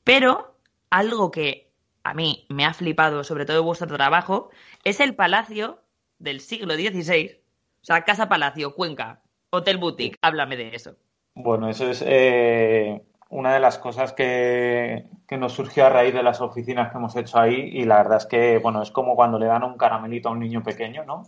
Pero 0.04 0.56
algo 0.90 1.30
que 1.30 1.72
a 2.04 2.14
mí 2.14 2.46
me 2.48 2.64
ha 2.64 2.74
flipado, 2.74 3.24
sobre 3.24 3.44
todo 3.44 3.62
vuestro 3.64 3.88
trabajo, 3.88 4.50
es 4.84 5.00
el 5.00 5.16
palacio 5.16 5.82
del 6.18 6.40
siglo 6.40 6.74
XVI, 6.74 7.40
o 7.82 7.84
sea, 7.84 8.04
Casa 8.04 8.28
Palacio, 8.28 8.74
Cuenca, 8.74 9.22
Hotel 9.50 9.78
Boutique. 9.78 10.18
Háblame 10.22 10.56
de 10.56 10.74
eso. 10.74 10.96
Bueno, 11.34 11.68
eso 11.68 11.90
es 11.90 12.04
eh, 12.06 13.02
una 13.32 13.54
de 13.54 13.60
las 13.60 13.78
cosas 13.78 14.12
que, 14.12 15.06
que, 15.26 15.38
nos 15.38 15.54
surgió 15.54 15.86
a 15.86 15.88
raíz 15.88 16.12
de 16.12 16.22
las 16.22 16.42
oficinas 16.42 16.90
que 16.90 16.98
hemos 16.98 17.16
hecho 17.16 17.38
ahí 17.38 17.70
y 17.72 17.84
la 17.84 17.96
verdad 17.96 18.18
es 18.18 18.26
que, 18.26 18.58
bueno, 18.58 18.82
es 18.82 18.90
como 18.90 19.16
cuando 19.16 19.38
le 19.38 19.46
dan 19.46 19.64
un 19.64 19.78
caramelito 19.78 20.28
a 20.28 20.32
un 20.32 20.40
niño 20.40 20.62
pequeño, 20.62 21.04
¿no? 21.04 21.22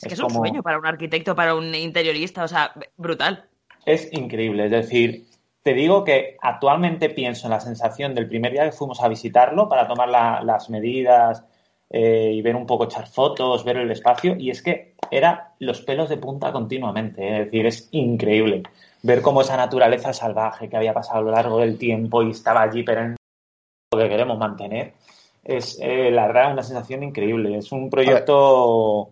Es, 0.00 0.08
que 0.08 0.14
es 0.14 0.20
un 0.20 0.30
sueño 0.30 0.62
para 0.62 0.78
un 0.78 0.86
arquitecto, 0.86 1.34
para 1.34 1.54
un 1.54 1.74
interiorista, 1.74 2.44
o 2.44 2.48
sea, 2.48 2.72
brutal. 2.96 3.44
Es 3.84 4.10
increíble, 4.12 4.64
es 4.64 4.70
decir, 4.70 5.26
te 5.62 5.74
digo 5.74 6.02
que 6.02 6.38
actualmente 6.40 7.10
pienso 7.10 7.46
en 7.46 7.50
la 7.50 7.60
sensación 7.60 8.14
del 8.14 8.26
primer 8.26 8.52
día 8.52 8.64
que 8.64 8.72
fuimos 8.72 9.02
a 9.02 9.08
visitarlo 9.08 9.68
para 9.68 9.86
tomar 9.86 10.08
las 10.08 10.70
medidas 10.70 11.44
eh, 11.90 12.32
y 12.32 12.40
ver 12.40 12.56
un 12.56 12.66
poco, 12.66 12.84
echar 12.84 13.06
fotos, 13.06 13.64
ver 13.64 13.76
el 13.76 13.90
espacio, 13.90 14.34
y 14.38 14.48
es 14.48 14.62
que 14.62 14.94
era 15.10 15.52
los 15.58 15.82
pelos 15.82 16.08
de 16.08 16.16
punta 16.16 16.52
continuamente, 16.52 17.40
es 17.40 17.44
decir, 17.44 17.66
es 17.66 17.88
increíble 17.90 18.62
ver 19.02 19.22
cómo 19.22 19.40
esa 19.40 19.56
naturaleza 19.56 20.12
salvaje 20.12 20.68
que 20.68 20.76
había 20.76 20.94
pasado 20.94 21.18
a 21.18 21.22
lo 21.22 21.30
largo 21.30 21.58
del 21.58 21.78
tiempo 21.78 22.22
y 22.22 22.30
estaba 22.30 22.62
allí, 22.62 22.82
pero 22.82 23.02
en 23.02 23.16
lo 23.92 23.98
que 23.98 24.08
queremos 24.08 24.38
mantener, 24.38 24.94
es 25.42 25.78
eh, 25.80 26.10
la 26.10 26.26
verdad 26.26 26.52
una 26.52 26.62
sensación 26.62 27.02
increíble. 27.02 27.56
Es 27.56 27.72
un 27.72 27.90
proyecto. 27.90 29.10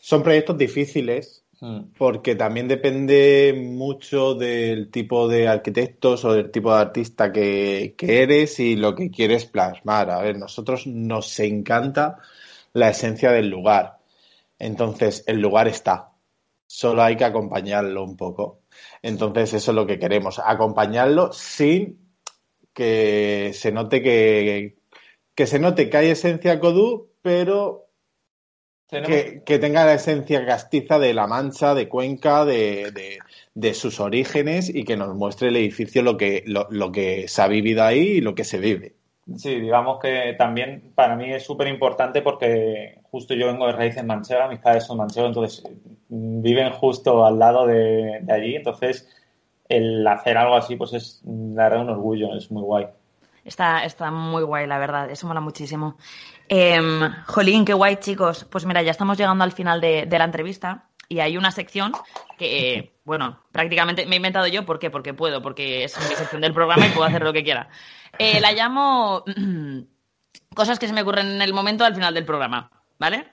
Son 0.00 0.22
proyectos 0.22 0.56
difíciles 0.56 1.44
hmm. 1.60 1.92
porque 1.96 2.34
también 2.34 2.68
depende 2.68 3.54
mucho 3.56 4.34
del 4.34 4.90
tipo 4.90 5.28
de 5.28 5.48
arquitectos 5.48 6.24
o 6.24 6.32
del 6.32 6.50
tipo 6.50 6.72
de 6.72 6.80
artista 6.80 7.32
que, 7.32 7.94
que 7.96 8.22
eres 8.22 8.58
y 8.60 8.76
lo 8.76 8.94
que 8.94 9.10
quieres 9.10 9.44
plasmar. 9.44 10.10
A 10.10 10.20
ver, 10.20 10.38
nosotros 10.38 10.86
nos 10.86 11.38
encanta 11.40 12.18
la 12.72 12.90
esencia 12.90 13.30
del 13.32 13.50
lugar. 13.50 13.98
Entonces, 14.58 15.24
el 15.26 15.40
lugar 15.40 15.68
está. 15.68 16.10
Solo 16.66 17.02
hay 17.02 17.16
que 17.16 17.24
acompañarlo 17.24 18.04
un 18.04 18.16
poco. 18.16 18.57
Entonces, 19.02 19.54
eso 19.54 19.70
es 19.70 19.74
lo 19.74 19.86
que 19.86 19.98
queremos, 19.98 20.40
acompañarlo 20.44 21.32
sin 21.32 22.08
que 22.72 23.52
se 23.54 23.72
note 23.72 24.02
que, 24.02 24.78
que 25.34 25.46
se 25.46 25.58
note 25.58 25.90
que 25.90 25.96
hay 25.96 26.10
esencia 26.10 26.60
Codú, 26.60 27.10
pero 27.22 27.88
que, 28.88 29.58
tenga 29.60 29.84
la 29.84 29.94
esencia 29.94 30.46
castiza 30.46 30.98
de 30.98 31.12
La 31.12 31.26
Mancha, 31.26 31.74
de 31.74 31.88
Cuenca, 31.88 32.44
de, 32.44 33.18
de, 33.54 33.74
sus 33.74 34.00
orígenes 34.00 34.74
y 34.74 34.84
que 34.84 34.96
nos 34.96 35.14
muestre 35.14 35.48
el 35.48 35.56
edificio 35.56 36.02
lo 36.02 36.16
que, 36.16 36.42
lo, 36.46 36.92
que 36.92 37.28
se 37.28 37.42
ha 37.42 37.48
vivido 37.48 37.84
ahí 37.84 37.98
y 37.98 38.20
lo 38.20 38.34
que 38.34 38.44
se 38.44 38.58
vive. 38.58 38.94
Sí, 39.36 39.60
digamos 39.60 39.98
que 40.00 40.34
también 40.38 40.92
para 40.94 41.14
mí 41.14 41.30
es 41.32 41.44
súper 41.44 41.68
importante 41.68 42.22
porque 42.22 42.98
justo 43.10 43.34
yo 43.34 43.46
vengo 43.46 43.66
de 43.66 43.72
raíces 43.72 44.04
manchegas, 44.04 44.48
mis 44.48 44.60
padres 44.60 44.84
son 44.84 44.96
manchegos, 44.96 45.28
entonces 45.28 45.64
viven 46.08 46.70
justo 46.72 47.26
al 47.26 47.38
lado 47.38 47.66
de, 47.66 48.24
allí, 48.30 48.56
entonces 48.56 49.06
el 49.68 50.06
hacer 50.06 50.38
algo 50.38 50.54
así 50.54 50.76
pues 50.76 50.94
es 50.94 51.22
la 51.24 51.64
verdad 51.64 51.82
un 51.82 51.90
orgullo, 51.90 52.34
es 52.34 52.50
muy 52.50 52.62
guay. 52.62 52.86
Está, 53.44 53.84
está 53.84 54.10
muy 54.10 54.42
guay, 54.42 54.66
la 54.66 54.78
verdad, 54.78 55.10
eso 55.10 55.26
mola 55.26 55.40
muchísimo. 55.40 55.96
Em, 56.48 57.00
jolín, 57.26 57.64
qué 57.64 57.72
guay, 57.74 57.96
chicos. 57.96 58.44
Pues 58.44 58.66
mira, 58.66 58.82
ya 58.82 58.90
estamos 58.90 59.16
llegando 59.16 59.44
al 59.44 59.52
final 59.52 59.80
de, 59.80 60.06
de 60.06 60.18
la 60.18 60.24
entrevista 60.24 60.87
y 61.08 61.20
hay 61.20 61.36
una 61.36 61.50
sección 61.50 61.92
que, 62.36 62.92
bueno, 63.04 63.40
prácticamente 63.50 64.06
me 64.06 64.16
he 64.16 64.18
inventado 64.18 64.46
yo. 64.46 64.64
¿Por 64.66 64.78
qué? 64.78 64.90
Porque 64.90 65.14
puedo, 65.14 65.40
porque 65.40 65.84
es 65.84 65.98
mi 66.08 66.14
sección 66.14 66.40
del 66.40 66.52
programa 66.52 66.86
y 66.86 66.90
puedo 66.90 67.06
hacer 67.06 67.22
lo 67.22 67.32
que 67.32 67.44
quiera. 67.44 67.68
Eh, 68.18 68.40
la 68.40 68.52
llamo 68.52 69.24
cosas 70.54 70.78
que 70.78 70.86
se 70.86 70.92
me 70.92 71.02
ocurren 71.02 71.28
en 71.28 71.42
el 71.42 71.54
momento 71.54 71.84
al 71.84 71.94
final 71.94 72.14
del 72.14 72.24
programa, 72.24 72.70
¿vale? 72.98 73.26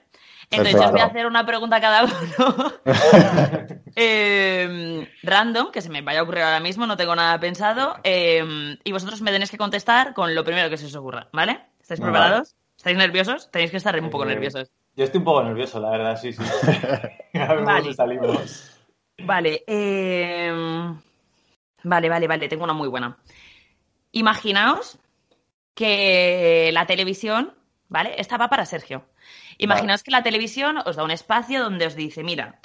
Entonces, 0.50 0.80
yo 0.80 0.90
voy 0.92 1.00
a 1.00 1.06
hacer 1.06 1.26
una 1.26 1.44
pregunta 1.44 1.76
a 1.76 1.80
cada 1.80 2.04
uno. 2.04 2.72
Em, 3.98 5.06
random, 5.22 5.70
que 5.72 5.80
se 5.80 5.88
me 5.88 6.02
vaya 6.02 6.20
a 6.20 6.22
ocurrir 6.22 6.42
ahora 6.42 6.60
mismo, 6.60 6.86
no 6.86 6.98
tengo 6.98 7.16
nada 7.16 7.40
pensado. 7.40 7.96
Em, 8.04 8.76
y 8.84 8.92
vosotros 8.92 9.22
me 9.22 9.32
tenéis 9.32 9.50
que 9.50 9.56
contestar 9.56 10.12
con 10.12 10.34
lo 10.34 10.44
primero 10.44 10.68
que 10.68 10.76
se 10.76 10.86
os 10.86 10.94
ocurra, 10.94 11.28
¿vale? 11.32 11.60
¿Estáis 11.80 12.00
preparados? 12.00 12.54
¿Estáis 12.76 12.98
nerviosos? 12.98 13.50
Tenéis 13.50 13.70
que 13.70 13.78
estar 13.78 13.98
un 13.98 14.10
poco 14.10 14.24
eh, 14.24 14.28
nerviosos. 14.28 14.70
Yo 14.96 15.04
estoy 15.04 15.18
un 15.18 15.24
poco 15.24 15.42
nervioso, 15.42 15.78
la 15.78 15.90
verdad, 15.90 16.18
sí, 16.18 16.32
sí. 16.32 16.42
a 17.34 17.54
ver 17.54 17.64
vale. 17.64 17.92
salimos. 17.92 18.80
Vale, 19.18 19.62
em, 19.66 20.98
vale, 21.82 22.08
vale, 22.08 22.26
vale, 22.26 22.48
tengo 22.48 22.64
una 22.64 22.72
muy 22.72 22.88
buena. 22.88 23.18
Imaginaos 24.12 24.98
que 25.74 26.70
la 26.72 26.86
televisión, 26.86 27.54
¿vale? 27.88 28.14
Esta 28.16 28.38
va 28.38 28.48
para 28.48 28.64
Sergio. 28.64 29.04
Imaginaos 29.58 30.02
que 30.02 30.10
la 30.10 30.22
televisión 30.22 30.78
os 30.78 30.96
da 30.96 31.04
un 31.04 31.10
espacio 31.10 31.62
donde 31.62 31.86
os 31.86 31.94
dice, 31.94 32.24
mira, 32.24 32.58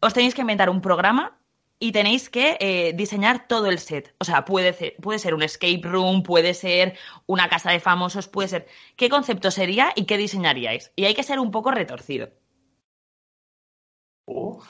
os 0.00 0.12
tenéis 0.12 0.34
que 0.34 0.42
inventar 0.42 0.68
un 0.68 0.80
programa 0.80 1.39
y 1.82 1.92
tenéis 1.92 2.28
que 2.28 2.58
eh, 2.60 2.92
diseñar 2.94 3.48
todo 3.48 3.66
el 3.66 3.78
set. 3.78 4.14
O 4.18 4.24
sea, 4.24 4.44
puede 4.44 4.74
ser, 4.74 4.94
puede 5.00 5.18
ser 5.18 5.34
un 5.34 5.42
escape 5.42 5.80
room, 5.82 6.22
puede 6.22 6.52
ser 6.52 6.96
una 7.26 7.48
casa 7.48 7.70
de 7.70 7.80
famosos, 7.80 8.28
puede 8.28 8.48
ser. 8.48 8.66
¿Qué 8.96 9.08
concepto 9.08 9.50
sería 9.50 9.90
y 9.96 10.04
qué 10.04 10.18
diseñaríais? 10.18 10.92
Y 10.94 11.06
hay 11.06 11.14
que 11.14 11.22
ser 11.22 11.40
un 11.40 11.50
poco 11.50 11.70
retorcido. 11.70 12.28
Uf. 14.26 14.64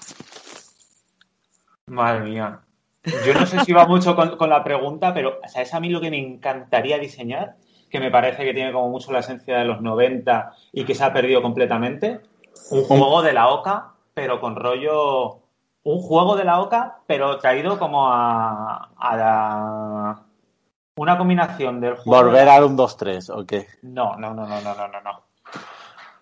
Madre 1.86 2.30
mía. 2.30 2.60
Yo 3.26 3.34
no 3.34 3.44
sé 3.44 3.60
si 3.64 3.72
va 3.72 3.86
mucho 3.86 4.14
con, 4.14 4.36
con 4.36 4.48
la 4.48 4.62
pregunta, 4.62 5.12
pero 5.12 5.40
¿sabes 5.48 5.74
a 5.74 5.80
mí 5.80 5.88
lo 5.88 6.00
que 6.00 6.10
me 6.10 6.18
encantaría 6.18 6.98
diseñar? 6.98 7.56
Que 7.90 7.98
me 7.98 8.12
parece 8.12 8.44
que 8.44 8.54
tiene 8.54 8.72
como 8.72 8.88
mucho 8.88 9.10
la 9.10 9.18
esencia 9.18 9.58
de 9.58 9.64
los 9.64 9.80
90 9.80 10.52
y 10.72 10.84
que 10.84 10.94
se 10.94 11.02
ha 11.02 11.12
perdido 11.12 11.42
completamente. 11.42 12.20
Un 12.70 12.84
juego 12.84 13.22
de 13.22 13.32
la 13.32 13.48
OCA, 13.48 13.94
pero 14.14 14.40
con 14.40 14.54
rollo. 14.54 15.39
Un 15.82 15.98
juego 16.00 16.36
de 16.36 16.44
la 16.44 16.60
OCA, 16.60 16.98
pero 17.06 17.38
traído 17.38 17.78
como 17.78 18.06
a. 18.12 18.90
a 18.98 19.16
la- 19.16 20.20
Una 20.96 21.16
combinación 21.16 21.80
del 21.80 21.94
juego. 21.96 22.24
Volver 22.24 22.48
al 22.48 22.64
1, 22.64 22.76
2, 22.76 22.96
3, 22.98 23.30
¿o 23.30 23.46
qué? 23.46 23.66
No, 23.82 24.16
no, 24.16 24.34
no, 24.34 24.46
no, 24.46 24.60
no, 24.60 24.74
no, 24.74 24.88
no, 24.88 25.00
no. 25.00 25.22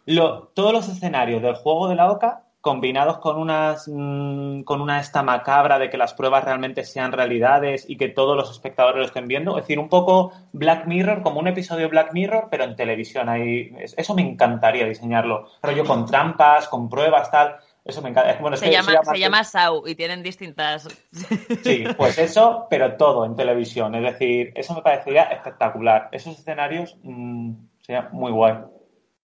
Lo- 0.06 0.42
todos 0.54 0.72
los 0.72 0.88
escenarios 0.88 1.42
del 1.42 1.56
juego 1.56 1.88
de 1.88 1.96
la 1.96 2.10
OCA 2.10 2.42
combinados 2.60 3.18
con 3.18 3.38
unas 3.38 3.88
mm, 3.88 4.62
con 4.62 4.80
una 4.80 5.00
esta 5.00 5.22
macabra 5.22 5.78
de 5.78 5.90
que 5.90 5.96
las 5.96 6.12
pruebas 6.14 6.44
realmente 6.44 6.84
sean 6.84 7.12
realidades 7.12 7.88
y 7.88 7.96
que 7.96 8.08
todos 8.08 8.36
los 8.36 8.50
espectadores 8.50 8.98
lo 8.98 9.06
estén 9.06 9.28
viendo, 9.28 9.56
es 9.56 9.62
decir, 9.64 9.78
un 9.78 9.88
poco 9.88 10.32
Black 10.52 10.86
Mirror, 10.86 11.22
como 11.22 11.40
un 11.40 11.46
episodio 11.48 11.82
de 11.86 11.90
Black 11.90 12.12
Mirror, 12.12 12.48
pero 12.50 12.64
en 12.64 12.74
televisión. 12.76 13.28
Ahí, 13.28 13.72
es- 13.78 13.94
eso 13.96 14.14
me 14.14 14.22
encantaría 14.22 14.86
diseñarlo. 14.86 15.46
Rollo 15.62 15.84
con 15.84 16.06
trampas, 16.06 16.68
con 16.68 16.88
pruebas, 16.88 17.30
tal. 17.30 17.56
Eso 17.88 18.02
me 18.02 18.10
encanta. 18.10 18.36
Bueno, 18.38 18.54
es 18.54 18.60
Se 18.60 18.66
que 18.66 18.72
llama, 18.72 19.02
se 19.02 19.18
llama 19.18 19.44
Sau 19.44 19.88
y 19.88 19.94
tienen 19.94 20.22
distintas. 20.22 20.86
Sí, 21.64 21.84
pues 21.96 22.18
eso, 22.18 22.66
pero 22.68 22.96
todo 22.98 23.24
en 23.24 23.34
televisión. 23.34 23.94
Es 23.94 24.02
decir, 24.02 24.52
eso 24.54 24.74
me 24.74 24.82
parecería 24.82 25.22
espectacular. 25.24 26.10
Esos 26.12 26.38
escenarios 26.38 26.98
mm, 27.02 27.54
sería 27.80 28.10
muy 28.12 28.30
guay. 28.30 28.56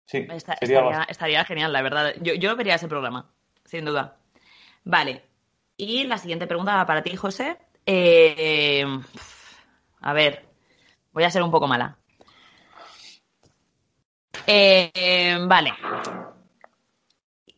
Sí, 0.06 0.26
estaría, 0.30 1.02
estaría 1.06 1.44
genial, 1.44 1.70
la 1.70 1.82
verdad. 1.82 2.14
Yo, 2.22 2.32
yo 2.32 2.56
vería 2.56 2.76
ese 2.76 2.88
programa, 2.88 3.30
sin 3.66 3.84
duda. 3.84 4.16
Vale. 4.84 5.22
Y 5.76 6.04
la 6.04 6.16
siguiente 6.16 6.46
pregunta 6.46 6.76
va 6.76 6.86
para 6.86 7.02
ti, 7.02 7.14
José. 7.14 7.58
Eh, 7.84 8.86
a 10.00 10.12
ver, 10.14 10.46
voy 11.12 11.24
a 11.24 11.30
ser 11.30 11.42
un 11.42 11.50
poco 11.50 11.66
mala. 11.66 11.98
Eh, 14.46 15.36
vale. 15.46 15.74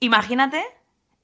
Imagínate, 0.01 0.65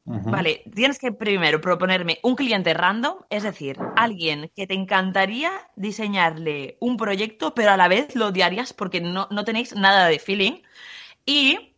Vale, 0.06 0.64
tienes 0.74 0.98
que 0.98 1.12
primero 1.12 1.60
proponerme 1.60 2.18
un 2.22 2.34
cliente 2.34 2.74
random, 2.74 3.18
es 3.30 3.42
decir, 3.44 3.84
alguien 3.94 4.50
que 4.56 4.66
te 4.66 4.74
encantaría 4.74 5.50
diseñarle 5.76 6.76
un 6.80 6.96
proyecto, 6.96 7.54
pero 7.54 7.70
a 7.72 7.76
la 7.76 7.88
vez 7.88 8.14
lo 8.16 8.28
odiarías 8.28 8.72
porque 8.72 9.00
no, 9.00 9.28
no 9.30 9.44
tenéis 9.44 9.74
nada 9.76 10.06
de 10.08 10.18
feeling. 10.18 10.62
Y 11.26 11.76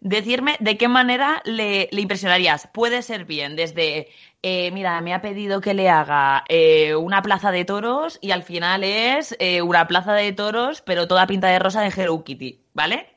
decirme 0.00 0.56
de 0.60 0.78
qué 0.78 0.88
manera 0.88 1.42
le, 1.44 1.88
le 1.92 2.02
impresionarías. 2.02 2.68
Puede 2.74 3.02
ser 3.02 3.24
bien 3.26 3.56
desde, 3.56 4.08
eh, 4.42 4.70
mira, 4.72 5.00
me 5.02 5.14
ha 5.14 5.22
pedido 5.22 5.60
que 5.60 5.74
le 5.74 5.88
haga 5.90 6.44
eh, 6.48 6.96
una 6.96 7.22
plaza 7.22 7.52
de 7.52 7.64
toros 7.64 8.18
y 8.22 8.32
al 8.32 8.42
final 8.44 8.84
es 8.84 9.36
eh, 9.40 9.62
una 9.62 9.88
plaza 9.88 10.14
de 10.14 10.32
toros, 10.32 10.82
pero 10.82 11.08
toda 11.08 11.26
pinta 11.28 11.48
de 11.48 11.58
rosa 11.60 11.82
de 11.82 11.88
Hello 11.96 12.24
Kitty, 12.24 12.64
¿vale? 12.74 13.11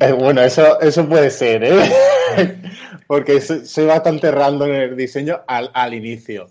Eh, 0.00 0.12
bueno, 0.12 0.42
eso, 0.42 0.80
eso 0.80 1.08
puede 1.08 1.30
ser, 1.30 1.64
¿eh? 1.64 1.80
Porque 3.06 3.40
so- 3.40 3.64
soy 3.64 3.86
bastante 3.86 4.30
random 4.30 4.68
en 4.70 4.74
el 4.82 4.96
diseño 4.96 5.40
al, 5.46 5.70
al 5.74 5.94
inicio. 5.94 6.48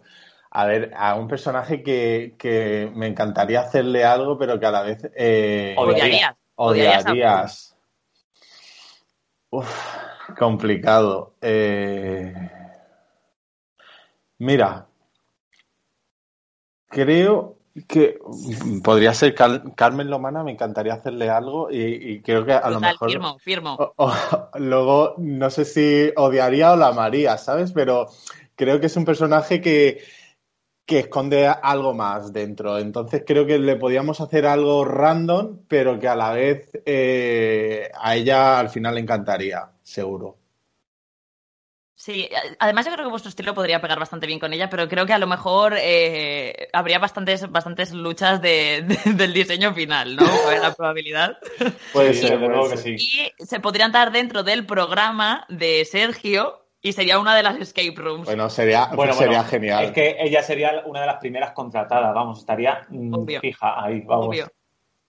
A 0.52 0.66
ver, 0.66 0.92
a 0.96 1.16
un 1.16 1.28
personaje 1.28 1.84
que, 1.84 2.36
que 2.38 2.90
me 2.96 3.08
encantaría 3.08 3.62
hacerle 3.62 4.04
algo, 4.06 4.38
pero 4.38 4.60
que 4.60 4.66
a 4.66 4.72
la 4.72 4.82
vez 4.84 5.10
eh, 5.16 5.76
Odiaría. 5.78 6.36
Odiarías. 6.56 7.06
Odiarías. 7.06 7.76
Uf, 9.50 9.70
complicado. 10.38 11.36
Eh, 11.42 12.34
Mira, 14.38 14.88
creo 16.90 17.55
que 17.88 18.20
podría 18.84 19.14
ser 19.14 19.36
Car- 19.36 19.76
Carmen 19.76 20.10
Lomana, 20.10 20.44
me 20.44 20.52
encantaría 20.52 20.94
hacerle 20.94 21.30
algo 21.30 21.70
y, 21.70 21.82
y 21.82 22.22
creo 22.22 22.46
que 22.46 22.54
a 22.54 22.70
lo 22.70 22.80
mejor... 22.80 23.10
firmo, 23.10 23.38
firmo. 23.40 23.76
O- 23.78 23.94
o- 23.98 24.14
luego, 24.60 25.16
no 25.18 25.50
sé 25.50 25.66
si 25.66 26.12
odiaría 26.16 26.72
o 26.72 26.78
la 26.78 26.88
amaría, 26.88 27.38
¿sabes? 27.38 27.74
Pero 27.74 28.08
creo 28.56 28.80
que 28.80 28.86
es 28.86 28.96
un 28.96 29.04
personaje 29.04 29.60
que, 29.60 30.02
que 30.86 31.00
esconde 31.00 31.48
algo 31.48 31.94
más 31.94 32.32
dentro. 32.32 32.78
Entonces 32.80 33.24
creo 33.28 33.46
que 33.46 33.60
le 33.60 33.76
podíamos 33.76 34.22
hacer 34.22 34.46
algo 34.46 34.86
random, 34.86 35.60
pero 35.68 36.00
que 36.00 36.08
a 36.08 36.16
la 36.16 36.32
vez 36.32 36.70
eh, 36.86 37.90
a 38.00 38.16
ella 38.16 38.58
al 38.58 38.70
final 38.70 38.96
le 38.96 39.02
encantaría, 39.02 39.70
seguro. 39.84 40.38
Sí, 42.06 42.30
además 42.60 42.86
yo 42.86 42.92
creo 42.92 43.04
que 43.06 43.10
vuestro 43.10 43.30
estilo 43.30 43.56
podría 43.56 43.82
pegar 43.82 43.98
bastante 43.98 44.28
bien 44.28 44.38
con 44.40 44.54
ella, 44.54 44.70
pero 44.70 44.88
creo 44.88 45.08
que 45.08 45.14
a 45.14 45.18
lo 45.18 45.26
mejor 45.26 45.74
eh, 45.76 46.68
habría 46.72 47.00
bastantes, 47.00 47.50
bastantes 47.52 47.94
luchas 47.94 48.40
de- 48.44 48.84
de- 48.84 49.14
del 49.14 49.34
diseño 49.34 49.74
final, 49.74 50.16
¿no? 50.16 50.22
Con 50.46 50.62
la 50.62 50.72
probabilidad. 50.76 51.40
Puede 51.92 52.14
Sí, 52.14 52.28
ser, 52.28 52.38
puede 52.38 52.50
luego 52.52 52.70
que 52.70 52.78
sí. 52.78 52.96
Y 53.00 53.44
se 53.44 53.60
podrían 53.60 53.92
dar 53.92 54.12
dentro 54.12 54.44
del 54.44 54.68
programa 54.68 55.48
de 55.50 55.84
Sergio 55.86 56.68
y 56.80 56.94
sería 56.94 57.18
una 57.18 57.36
de 57.36 57.42
las 57.42 57.56
escape 57.60 57.96
rooms. 57.96 58.26
Bueno, 58.26 58.52
sería, 58.52 58.86
Bueno, 58.94 59.14
sería 59.14 59.38
bueno, 59.40 59.50
genial. 59.50 59.86
Es 59.86 59.92
que 59.92 60.16
ella 60.20 60.44
sería 60.44 60.84
una 60.86 61.02
de 61.02 61.08
las 61.08 61.18
primeras 61.18 61.54
contratadas, 61.54 62.14
vamos, 62.14 62.38
estaría 62.38 62.86
mm, 62.88 63.16
Obvio. 63.16 63.42
fija 63.42 63.84
ahí, 63.84 64.02
vamos. 64.02 64.28
Obvio. 64.28 64.48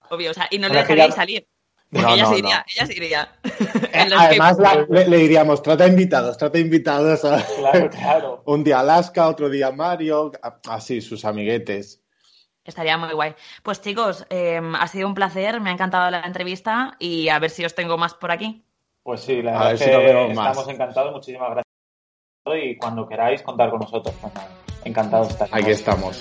Obvio, 0.08 0.30
o 0.30 0.34
sea, 0.34 0.46
y 0.50 0.58
no 0.58 0.68
le 0.68 0.76
dejaríais 0.76 1.10
ya- 1.10 1.16
salir. 1.16 1.46
Porque 1.90 2.06
No, 2.06 2.14
ella, 2.14 2.22
no, 2.24 2.28
se 2.30 2.38
iría, 2.38 2.56
no. 2.58 2.64
ella 2.74 2.86
se 2.86 2.92
iría. 2.94 3.28
Eh, 3.44 3.90
En 3.92 4.10
los 4.10 4.20
Además, 4.20 4.58
la- 4.58 4.86
le, 4.88 5.08
le 5.08 5.16
diríamos, 5.18 5.62
trata 5.62 5.86
invitados, 5.86 6.36
trata 6.36 6.58
invitados. 6.58 7.24
a- 7.24 7.42
Claro, 7.56 7.90
claro. 7.90 8.42
Un 8.46 8.64
día 8.64 8.80
Alaska, 8.80 9.28
otro 9.28 9.48
día 9.48 9.70
Mario, 9.70 10.32
así, 10.68 11.00
sus 11.00 11.24
amiguetes. 11.24 12.02
Estaría 12.64 12.98
muy 12.98 13.12
guay. 13.12 13.34
Pues 13.62 13.80
chicos, 13.80 14.26
eh, 14.28 14.60
ha 14.78 14.86
sido 14.88 15.06
un 15.06 15.14
placer, 15.14 15.60
me 15.60 15.70
ha 15.70 15.72
encantado 15.72 16.10
la 16.10 16.20
entrevista 16.22 16.96
y 16.98 17.28
a 17.28 17.38
ver 17.38 17.50
si 17.50 17.64
os 17.64 17.74
tengo 17.76 17.96
más 17.96 18.14
por 18.14 18.32
aquí. 18.32 18.64
Pues 19.04 19.20
sí, 19.20 19.40
la 19.40 19.52
A 19.52 19.52
verdad 19.52 19.66
ver 19.66 19.74
es 19.74 19.80
si 19.80 20.28
que 20.28 20.34
más. 20.34 20.48
estamos 20.50 20.68
encantados, 20.74 21.12
muchísimas 21.12 21.50
gracias. 21.50 22.62
Y 22.64 22.76
cuando 22.76 23.08
queráis 23.08 23.42
contar 23.42 23.70
con 23.70 23.78
nosotros, 23.80 24.12
pues 24.20 24.34
nada, 24.34 24.48
encantado 24.84 25.24
de 25.26 25.30
estar. 25.30 25.48
Aquí 25.52 25.70
estamos. 25.70 26.18